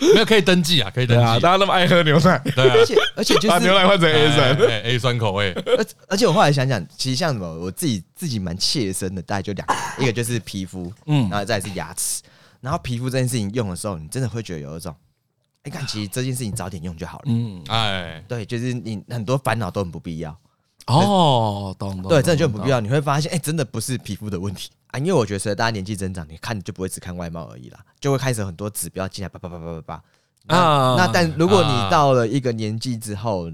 [0.00, 1.38] 没有可以登记啊，可以登记啊！
[1.38, 5.52] 大家那么爱喝牛奶，对啊，而且而且就是把牛奶换成 A 酸，A 酸口味。
[5.52, 12.22] 而而且我后来想想，其实像什么，我自己自己蛮切身的，大概就两个，一个就是皮肤，嗯，然后再是牙齿。
[12.60, 14.94] 然后皮肤这件事情用的时候，你真的会觉得有一种，
[15.62, 17.24] 哎，看其实这件事情早点用就好了。
[17.26, 20.36] 嗯，哎，对，就是你很多烦恼都很不必要。
[20.86, 22.08] 哦，懂懂。
[22.08, 22.80] 对，真的就很不必要。
[22.80, 24.70] 你会发现，哎，真的不是皮肤的问题。
[24.90, 29.94] 啊，因为我觉得随着大家年纪增长，你看就不会只看外貌而已啦，就会开始很多指标进来，叭叭叭叭叭叭。
[30.56, 33.48] 啊，那但如果你到了一个年纪之后，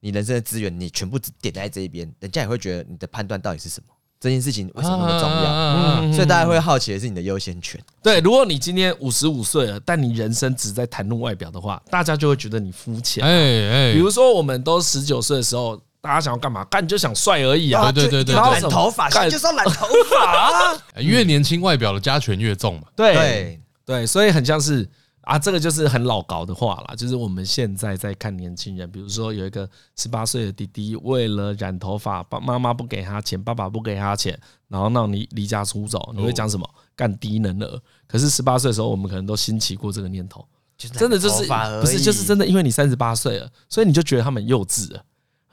[0.00, 3.94] 你人生的资源你全部只点在这一边，人家也会觉得你的判断到底是什么？
[4.20, 6.12] 这件事情为什么那么重要？
[6.12, 7.80] 所以大家会好奇的是你的优先权。
[8.02, 13.24] 对，如果你今天五十五岁了，但你人生只在谈论外表的话，大家就会觉得你肤浅。
[13.24, 15.80] 哎哎，比如说我们都十九岁的时候。
[16.04, 16.62] 大家想要干嘛？
[16.66, 17.90] 干你就想帅而已啊！
[17.90, 20.78] 对对对对，染头发，干就是要染头发啊！
[21.00, 22.82] 越年轻，外表的加权越重嘛。
[22.94, 24.86] 对对对，所以很像是
[25.22, 26.94] 啊，这个就是很老搞的话啦。
[26.94, 34.38] 就是我们现在在看年轻人，比如说有一个十八岁的弟弟，为了染头发，爸妈妈不给他钱，爸爸不给他钱，
[34.68, 36.68] 然后让你离家出走，你会讲什么？
[36.94, 37.80] 干低能儿。
[38.06, 40.46] 可是十八岁的时候，我们可能都兴起过这个念头，
[40.76, 41.46] 真的就是
[41.80, 45.02] 不是就是真的，因为你三十八岁了，所以你就觉得他们幼稚了。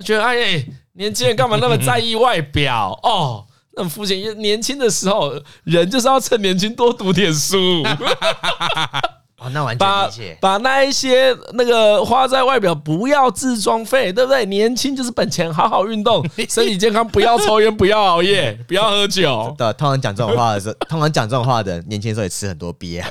[0.02, 3.46] 觉得哎，年轻人干嘛那么在意外表 哦？
[3.76, 4.20] 那么肤浅。
[4.42, 5.34] 年轻的时候，
[5.64, 7.84] 人就是要趁年轻多读点书。
[9.42, 10.38] 哦，那完全理解。
[10.40, 14.46] 把那一些那个花在外表，不要自装费，对不对？
[14.46, 19.56] 年轻就是本钱，好好运动， 身体健康，不要抽烟，不要熬夜，不要喝酒。
[19.58, 23.04] 对，通常讲这种话的时候，通常讲这种话的年轻时候也吃很多鳖，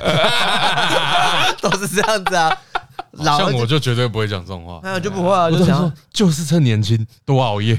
[1.59, 2.57] 都是这样子啊。
[3.17, 7.77] 像我就绝对不会讲这种话，那就不会啊，就想说就是趁年轻多熬夜。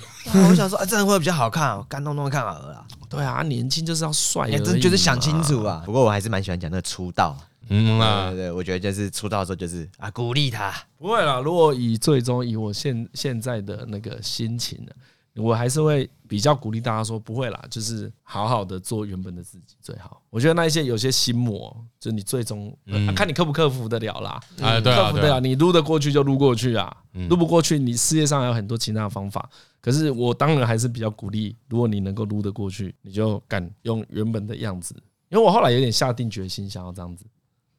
[0.48, 2.84] 我想说，哎，这样会比较好看，干东东看好了。
[3.08, 5.82] 对啊，年轻就是要帅，真就是想清楚啊。
[5.84, 7.36] 不过我还是蛮喜欢讲那个出道，
[7.68, 10.72] 嗯啊，对对，我觉得就是出道的时候就是啊，鼓励他。
[10.98, 14.92] 不会啦，如果以最终以我现现在的那个心情呢？
[15.36, 20.20] 我还是会比较鼓励大家说，不会啦，就是好好的做原本的自己最好。
[20.28, 22.76] 我觉得那一些有些心魔，就你最终
[23.16, 24.38] 看你克不克服得了啦。
[24.60, 26.94] 哎，对，克服得了，你撸得过去就撸过去啊，
[27.30, 29.48] 撸不过去，你世界上还有很多其他的方法。
[29.80, 34.94] 可是我当然还是比较鼓励，如果你能够撸得过去，你就敢用原本的样子。
[35.30, 37.24] 因为我后来有点下定决心想要这样子。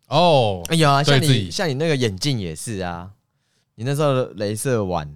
[0.07, 3.11] 哦，哎呀，像你像你那个眼镜也是啊，
[3.75, 5.07] 你那时候镭射完。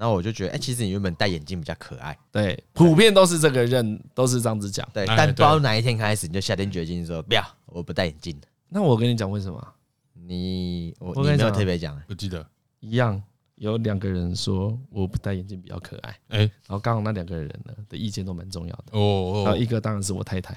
[0.00, 2.16] 然后我就觉得，哎，其实你原本戴眼镜比较可爱。
[2.32, 4.88] 对，普遍都是这个认，都是这样子讲。
[4.94, 8.34] 对，但不知道哪一天开始，你就下定决心说，不要，我不戴眼镜。
[8.70, 9.62] 那我跟你讲为什么？
[10.14, 12.46] 你我你没有特别讲，不记得。
[12.80, 13.22] 一样，
[13.60, 16.16] 有两个人说我不戴眼镜比较可爱。
[16.28, 18.98] 哎，然后刚好那两个人呢的意见都蛮重要的。
[18.98, 20.54] 哦，然后一个当然是我太太，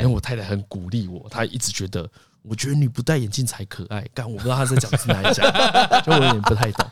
[0.00, 2.08] 因为我太太很鼓励我，她一直觉得。
[2.46, 5.42] 我觉得你不戴眼镜才可爱，但我不知道她在讲是哪一家，
[6.04, 6.86] 就我有点不太懂。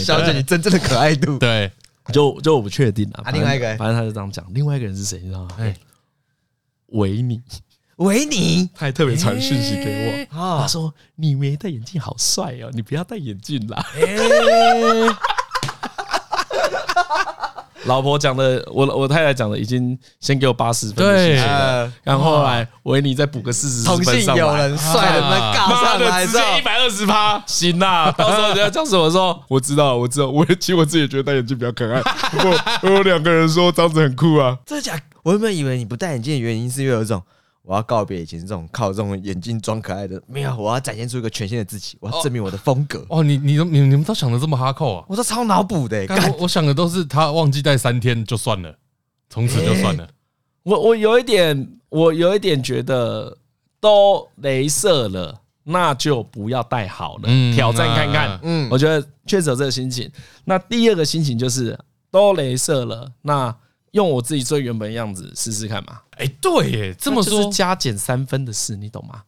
[0.00, 1.70] 小姐，你真正的可爱度，对，
[2.12, 3.30] 就就我不确定啊。
[3.30, 4.44] 另外一个，反正他就这样讲。
[4.52, 5.20] 另外一个人是谁？
[5.20, 5.56] 你知道吗？
[5.60, 5.76] 哎，
[6.86, 7.40] 维尼，
[7.96, 13.82] 维尼，他还特别传讯息给我，他说你没戴眼镜好帅哦，你不要戴眼镜啦。
[17.86, 21.36] 老婆讲的，我我太太讲的，已经先给我八十分，对，
[22.02, 32.52] 然后后来维尼再补个四十分，同性有人帅的那尬上来，直接一百二十趴，行啦，到时候人家讲什么时候，我知道，我知道，我其实我自己也觉得戴眼镜比较可爱，不过
[32.90, 35.00] 有两个人说这样子很酷啊，真的假？
[35.22, 37.22] 我原本以为你不戴眼镜的原因是因为有一种。
[37.66, 43.04] 我要告别以前这种靠这种眼镜装可爱的，没有，我要展现出一个全新的自己，我要证明我的风格。
[43.08, 45.04] 哦，你你你你们都想的这么哈扣啊？
[45.08, 46.06] 我都超脑补的。
[46.08, 48.72] 我我想的都是他忘记戴三天就算了，
[49.28, 50.08] 从此就算了。
[50.62, 53.36] 我我有一点，我有一点觉得
[53.80, 58.38] 都镭射了，那就不要戴好了，挑战看看。
[58.44, 60.08] 嗯，我觉得确实有这个心情。
[60.44, 61.76] 那第二个心情就是
[62.12, 63.52] 都镭射了，那。
[63.96, 66.02] 用我自己最原本的样子试试看嘛？
[66.18, 69.22] 哎，对耶，这么说加减三分的事，你懂吗？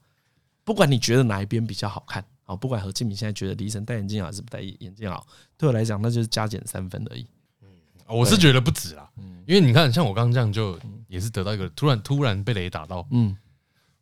[0.62, 7.27] 不管你觉得哪一边比较好看，啊，不管何敬明现在觉得李晨戴眼镜好还是不戴眼镜好，对我来讲那就是加减三分而已。
[7.62, 7.69] 嗯，
[8.09, 9.09] 我是觉得不止啦，
[9.47, 13.35] 因为你看，像我刚刚这样就也是得到一个突然突然被雷打到，嗯，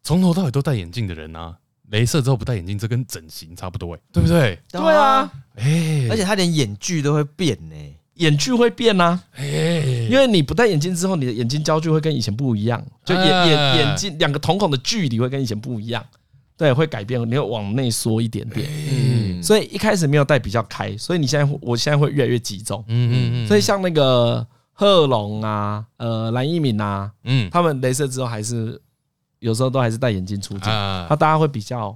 [0.03, 1.57] 从头到尾都戴眼镜的人啊，
[1.93, 4.61] 镭射之后不戴眼镜，这跟整形差不多哎，对不对？
[4.69, 7.77] 对啊，哎，而且他连眼距都会变呢，
[8.17, 9.79] 眼距会变啊，哎，
[10.11, 16.05] 因为你不戴眼镜之后，你的眼睛焦距会跟以前不一样，就眼眼眼睛两个瞳孔的距离会跟以前不一样。
[16.59, 18.67] 对，会改变，你会往内缩一点点。
[18.67, 22.83] 嗯，所以一开始没有戴比较开，所以你现在，我现在会越来越集中。
[22.89, 23.14] 嗯嗯
[23.45, 23.47] 嗯。
[23.47, 28.81] 所以像那个贺龙啊，呃，蓝一敏啊，嗯，他们镭射之后还是
[29.41, 31.95] 有时候都还是戴眼镜出镜，他大家会比较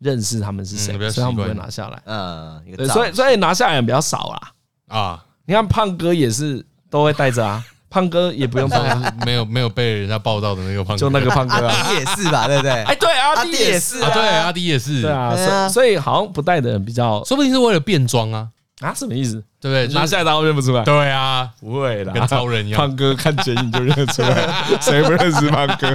[0.00, 2.02] 认识他们是谁，所以他们不会拿下来。
[2.06, 4.52] 嗯，对，所以所以拿下来也比较少啦。
[4.88, 7.60] 啊，你看胖哥也是都会带着啊。
[7.90, 12.70] 胖哥也不用当，没有没有被人家报道的那个胖哥，就那个胖哥啊，也是吧，对不对？
[12.84, 18.48] 哎，对，阿迪也是啊，对，阿迪也是，对啊，所以所以好像不带的人比较，说不定是为了变装啊。
[18.80, 19.42] 啊，什么意思？
[19.60, 19.92] 对不对？
[19.92, 25.88] 拿下来大家都认不出来，对啊，不会的，跟超人一样，胖哥看剪影就认出来， 谁不认识胖哥？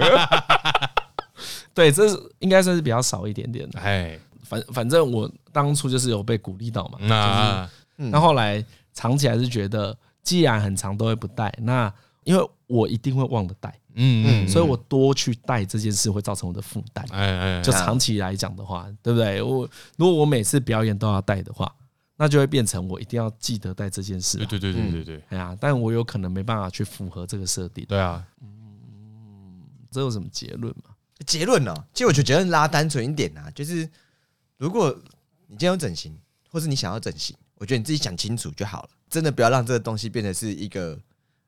[1.73, 3.79] 对，这是应该算是比较少一点点的。
[3.79, 8.61] 哎，反反正我当初就是有被鼓励到嘛，那那后来
[8.95, 11.93] 长期还是觉得，既然很长都会不戴，那
[12.23, 19.41] 因为我一定会忘了带，嗯嗯，所以我多去带这件事会造成我的负担，哎哎，就长期来讲的话，对不对？
[19.43, 21.71] 我如果我每次表演都要带的话，
[22.17, 24.37] 那就会变成我一定要记得带这件事。
[24.39, 27.85] 对对对对对对，哎呀，但我有可能没办法去符合这个设定。
[27.85, 30.95] 对啊，嗯，这有什么结论吗？
[31.25, 31.73] 结论呢？
[31.93, 33.89] 其实我觉得结论拉单纯一点呐，就是
[34.57, 34.93] 如果
[35.47, 36.17] 你今天有整形，
[36.49, 37.35] 或是你想要整形，
[37.65, 40.95] 我觉得你自己想清楚就好了，真的不要让这个东西变得是一个。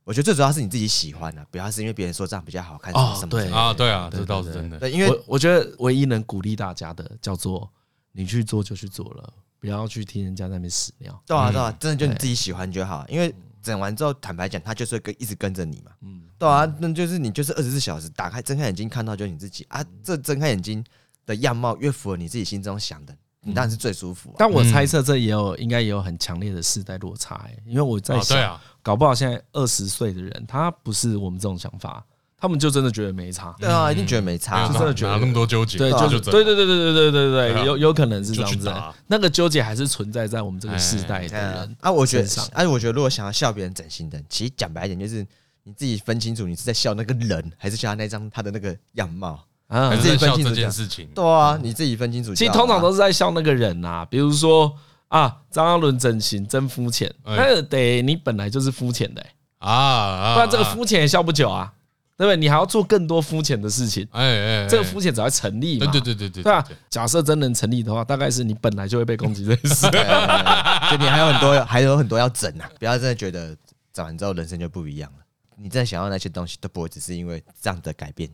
[0.03, 3.29] 我觉得最主要是你自己喜欢的，不要是因为别人说这样比较好看什么什么。
[3.29, 4.79] 对啊，对啊，这倒是真的。
[4.79, 7.71] 对，因为我我觉得唯一能鼓励大家的叫做
[8.13, 11.21] 你去做就去做了，不要去听人家在那边屎尿。
[11.23, 13.05] 对啊，对啊，真的就你自己喜欢就好。
[13.07, 15.91] 因为整完之后，坦白讲，他就是会跟一直跟着你嘛。
[16.01, 19.85] 嗯，对啊，那就是你就是二十四小时打开睁开眼睛看到就是你自己啊。
[20.01, 20.83] 这睁开眼睛
[21.27, 24.33] 的样貌越符合你自己心中想的，你当然是最舒服。
[24.37, 28.59] 但我猜测这也有应该也有很强烈的世代落差，因为我在想。
[28.83, 32.01] 搞不好现在二十岁的人，他不是我们这种想法，
[32.37, 33.53] 他们就真的觉得没差。
[33.59, 35.77] 对啊，一定觉得没差，就真的觉得那么多纠结。
[35.77, 38.73] 对，就对对对对对对对对，有有可能是这样子。
[39.07, 41.91] 那个纠结还是存在在我们这个世代的人啊。
[41.91, 45.27] 我觉得，哎，我觉得如果想要笑别人整形的，其实讲白一点，就是
[45.63, 49.93] 你自己分清楚，你是在笑那个人，还是笑他那张他的那个样貌啊？
[49.93, 51.07] 你自己分清楚这件事情。
[51.13, 52.33] 对啊，你自己分清楚。
[52.33, 54.73] 其实通常都是在笑那个人呐，比如说
[55.07, 59.25] 啊，张阿伦整形真肤浅，那得你本来就是肤浅的。
[59.59, 61.73] 啊，不然这个肤浅也笑不久啊，
[62.15, 62.37] 对不对？
[62.37, 64.23] 你还要做更多肤浅的事情，哎
[64.63, 66.63] 哎，这个肤浅只要成立嘛，对对对对对，对吧？
[66.89, 69.87] 假设真能成立的话，大概是你本来就会被攻击这件事，
[70.91, 72.69] 就你还有很多，还有很多要整啊！
[72.77, 73.57] 不要真的觉得
[73.91, 75.25] 整完之后人生就不一样了，
[75.57, 78.29] 你真的想要那些东西都不会只是因为这样的改变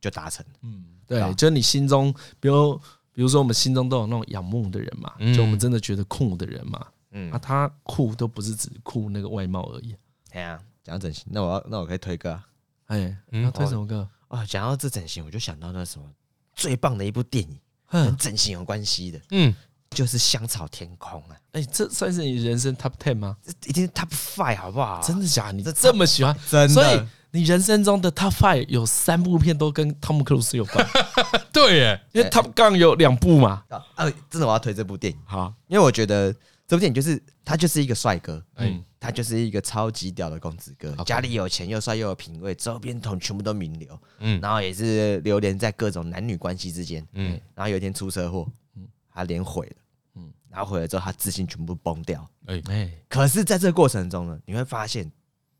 [0.00, 0.44] 就达成。
[0.62, 2.76] 嗯，对，就是你心中，比如
[3.12, 9.96] 比如说我们心中都有那种仰慕的人嘛，就我们真的觉得酷的人嘛，嗯，啊，他酷都不是只酷那个外貌而已。
[10.30, 12.40] 哎呀，讲到整形，那我要那我可以推歌，
[12.86, 14.08] 哎，要推什么歌？
[14.28, 16.06] 啊，讲到这整形，我就想到那什么
[16.54, 17.58] 最棒的一部电影，
[17.90, 19.54] 跟整形有关系的，嗯，
[19.90, 21.36] 就是《香草天空》啊。
[21.52, 23.36] 哎，这算是你人生 top ten 吗？
[23.66, 25.00] 一定 top five 好不好？
[25.02, 25.52] 真的假的？
[25.54, 26.68] 你这么喜欢，真的？
[26.68, 30.86] 所以你人生中的 top five 有三部片都跟汤姆克鲁斯有关。
[31.52, 33.64] 对耶，因为 Top Gun 有两部嘛。
[33.68, 36.32] 啊，真的我要推这部电影，好，因为我觉得
[36.66, 38.84] 这部电影就是他就是一个帅哥，嗯。
[39.00, 49.76] 他就是一个超级屌的公子哥，家里有钱又帅又有品味，周边同全部都名流，嗯，然后也是流连在各种男女关系之间，嗯，然后有一天出车祸，嗯，他脸毁了，
[50.16, 52.60] 嗯，然后毁了之后他自信全部崩掉，哎。
[52.70, 55.08] 哎，可是在这个过程中呢，你会发现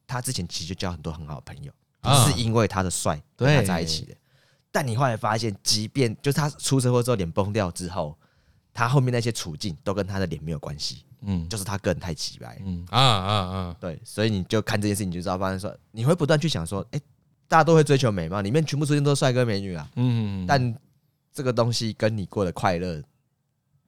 [0.09, 4.15] 他之前其实就交很多很好的朋友，不是因为他的帅跟他在一起的，
[4.73, 8.17] 但你后来发现，即便就是他出车祸之后脸崩掉之后，
[8.73, 11.05] 他后面那些处境都跟他的脸没有关系。
[11.21, 12.87] 嗯，就是他个人太奇怪，嗯。
[12.91, 17.01] 啊啊啊，对，所以你就看这件事情，你就知道，发现说你会不断去想说，哎，
[17.49, 20.75] 大家都会追求美貌，里面全部出现都是帅哥美女啊，嗯，但
[21.35, 23.03] 这个东西跟你过得快乐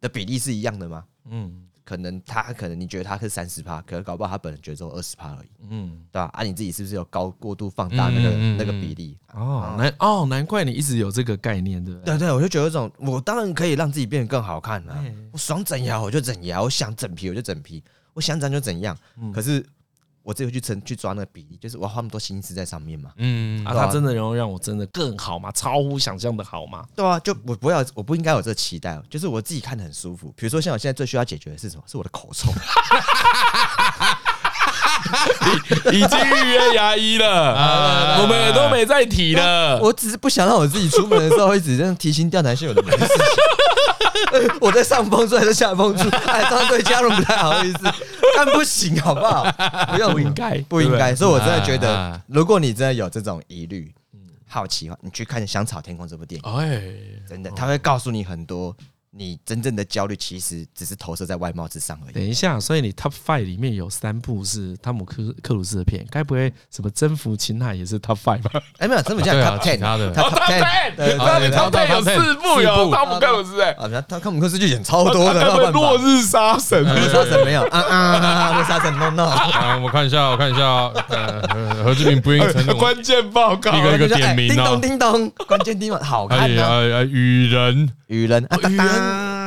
[0.00, 1.04] 的比例是一样的吗？
[1.26, 1.66] 嗯。
[1.90, 6.30] 可能他可能你觉得他是三十趴，可能搞不好他本人觉得只有二十趴而已，嗯，对吧？
[6.32, 9.18] 啊，你自己是不是有高过度放大那个那个比例？
[9.34, 12.16] 哦，难哦，难怪你一直有这个概念，对不对？
[12.16, 15.04] 对对，我就觉得这种，我当然可以让自己变得更好看啊！
[15.32, 17.82] 我想整牙我就整牙，我想整皮我就整皮，
[18.14, 18.96] 我想怎就怎样。
[19.34, 19.66] 可是。
[20.22, 23.10] 我自己去称去抓那个比例，就是我花那么多心思在上面嘛。
[23.16, 25.50] 嗯，啊，他真的能够让我真的更好吗？
[25.52, 26.84] 超乎想象的好吗？
[26.94, 30.32] 对啊，就我不要，我不应该有这个期待，就是我自己看的很舒服。
[30.36, 31.82] 比如说，像我现在最需要解决的是什么？
[31.86, 32.50] 是我的口臭。
[35.92, 39.80] 已经预约牙医了，我们也都没再提了。
[39.80, 43.16] 我只是不想让我自己出门的时候一直这样提心吊胆，是有的没事情。
[44.60, 46.08] 我在上风处还是下风处？
[46.26, 47.78] 哎，这样对家人不太好意思，
[48.36, 49.44] 但不行，好不好？
[49.92, 51.14] 不用，不应该，不应该。
[51.14, 53.92] 所以我真的觉得，如果你真的有这种疑虑、
[54.48, 56.82] 好奇的话，你去看《香草天空》这部电影，哎，
[57.28, 58.76] 真的，他会告诉你很多。
[59.12, 62.14] 你真正的焦虑其实只是投射在外貌之上而已。
[62.14, 68.62] 等一下，所以你 Top Five 里面有三部是汤姆克克鲁斯的片，该不会什么征服情海也是 Top Five 吧？
[68.78, 75.42] 哎，没有，这么讲 Top Ten，他的 Top Ten，对，Top Ten 有四部有汤姆克鲁斯哎，啊，他汤姆克鲁斯就演超多的，
[75.72, 80.62] 落日杀神，落日杀神没有啊啊，落日杀神 no no，啊，我看一下，我看一下，
[81.08, 88.99] 呃何志明不愿意承认，关键报告，一个一个点名哦，叮咚叮咚，关键地方好看的，雨人，雨人啊，雨人。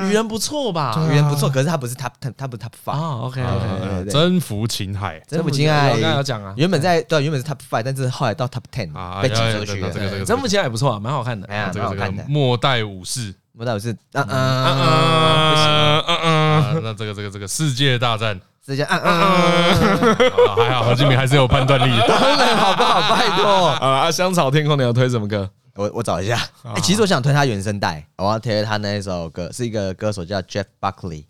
[0.10, 0.94] 雨人不错吧？
[1.10, 2.98] 语言不错，可是他不是 top，他不是 top five。
[2.98, 5.90] 哦，OK OK，征服情海，征服情海。
[5.90, 8.92] 我刚刚有讲啊，原本在对，原本是 top five，但是后来到 top ten
[9.22, 9.80] 被挤出去。
[9.80, 11.48] 这个这个征服情海也不错啊，蛮好看的。
[11.48, 12.24] 哎呀，蛮好看的。
[12.28, 15.66] 末代武士，末代武士，嗯嗯嗯，不行，
[16.08, 16.82] 嗯嗯。
[16.84, 20.16] 那这个这个这个世界大战，世界，嗯嗯。
[20.58, 22.14] 还好何敬明还是有判断力的，
[22.58, 23.16] 好不好？
[23.16, 24.12] 拜托啊！
[24.12, 25.50] 香草天空，你要推什么歌？
[25.76, 31.26] 我我找一下，哎，其实我想推他原声带，我要推他那一首歌，是一个歌手叫 Jeff Buckley，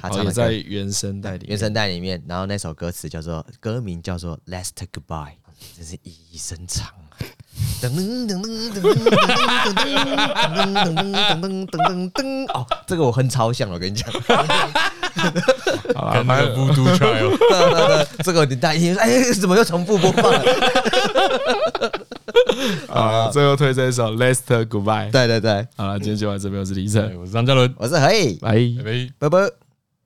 [0.00, 5.34] 他唱的在原声带里，原声带里面，然后那首歌词叫做歌名叫做 Let's Take Goodbye，
[5.76, 6.88] 真是意义深长。
[7.80, 9.74] 噔噔噔噔噔噔
[10.44, 14.10] 噔噔噔噔噔噔噔，哦，这个我哼超像，我跟你讲，
[15.94, 16.48] 好了，还有。
[16.54, 20.42] Voodoo Child， 这个你大家哎，怎么又重复播放了？
[22.92, 25.08] 啊，最后推这一首《Last Goodbye》。
[25.10, 28.52] 对对对，好了，今天就到这边，我是李晨，我是张嘉伦，我是何以，拜
[28.82, 29.08] 拜。
[29.18, 29.63] 拜拜。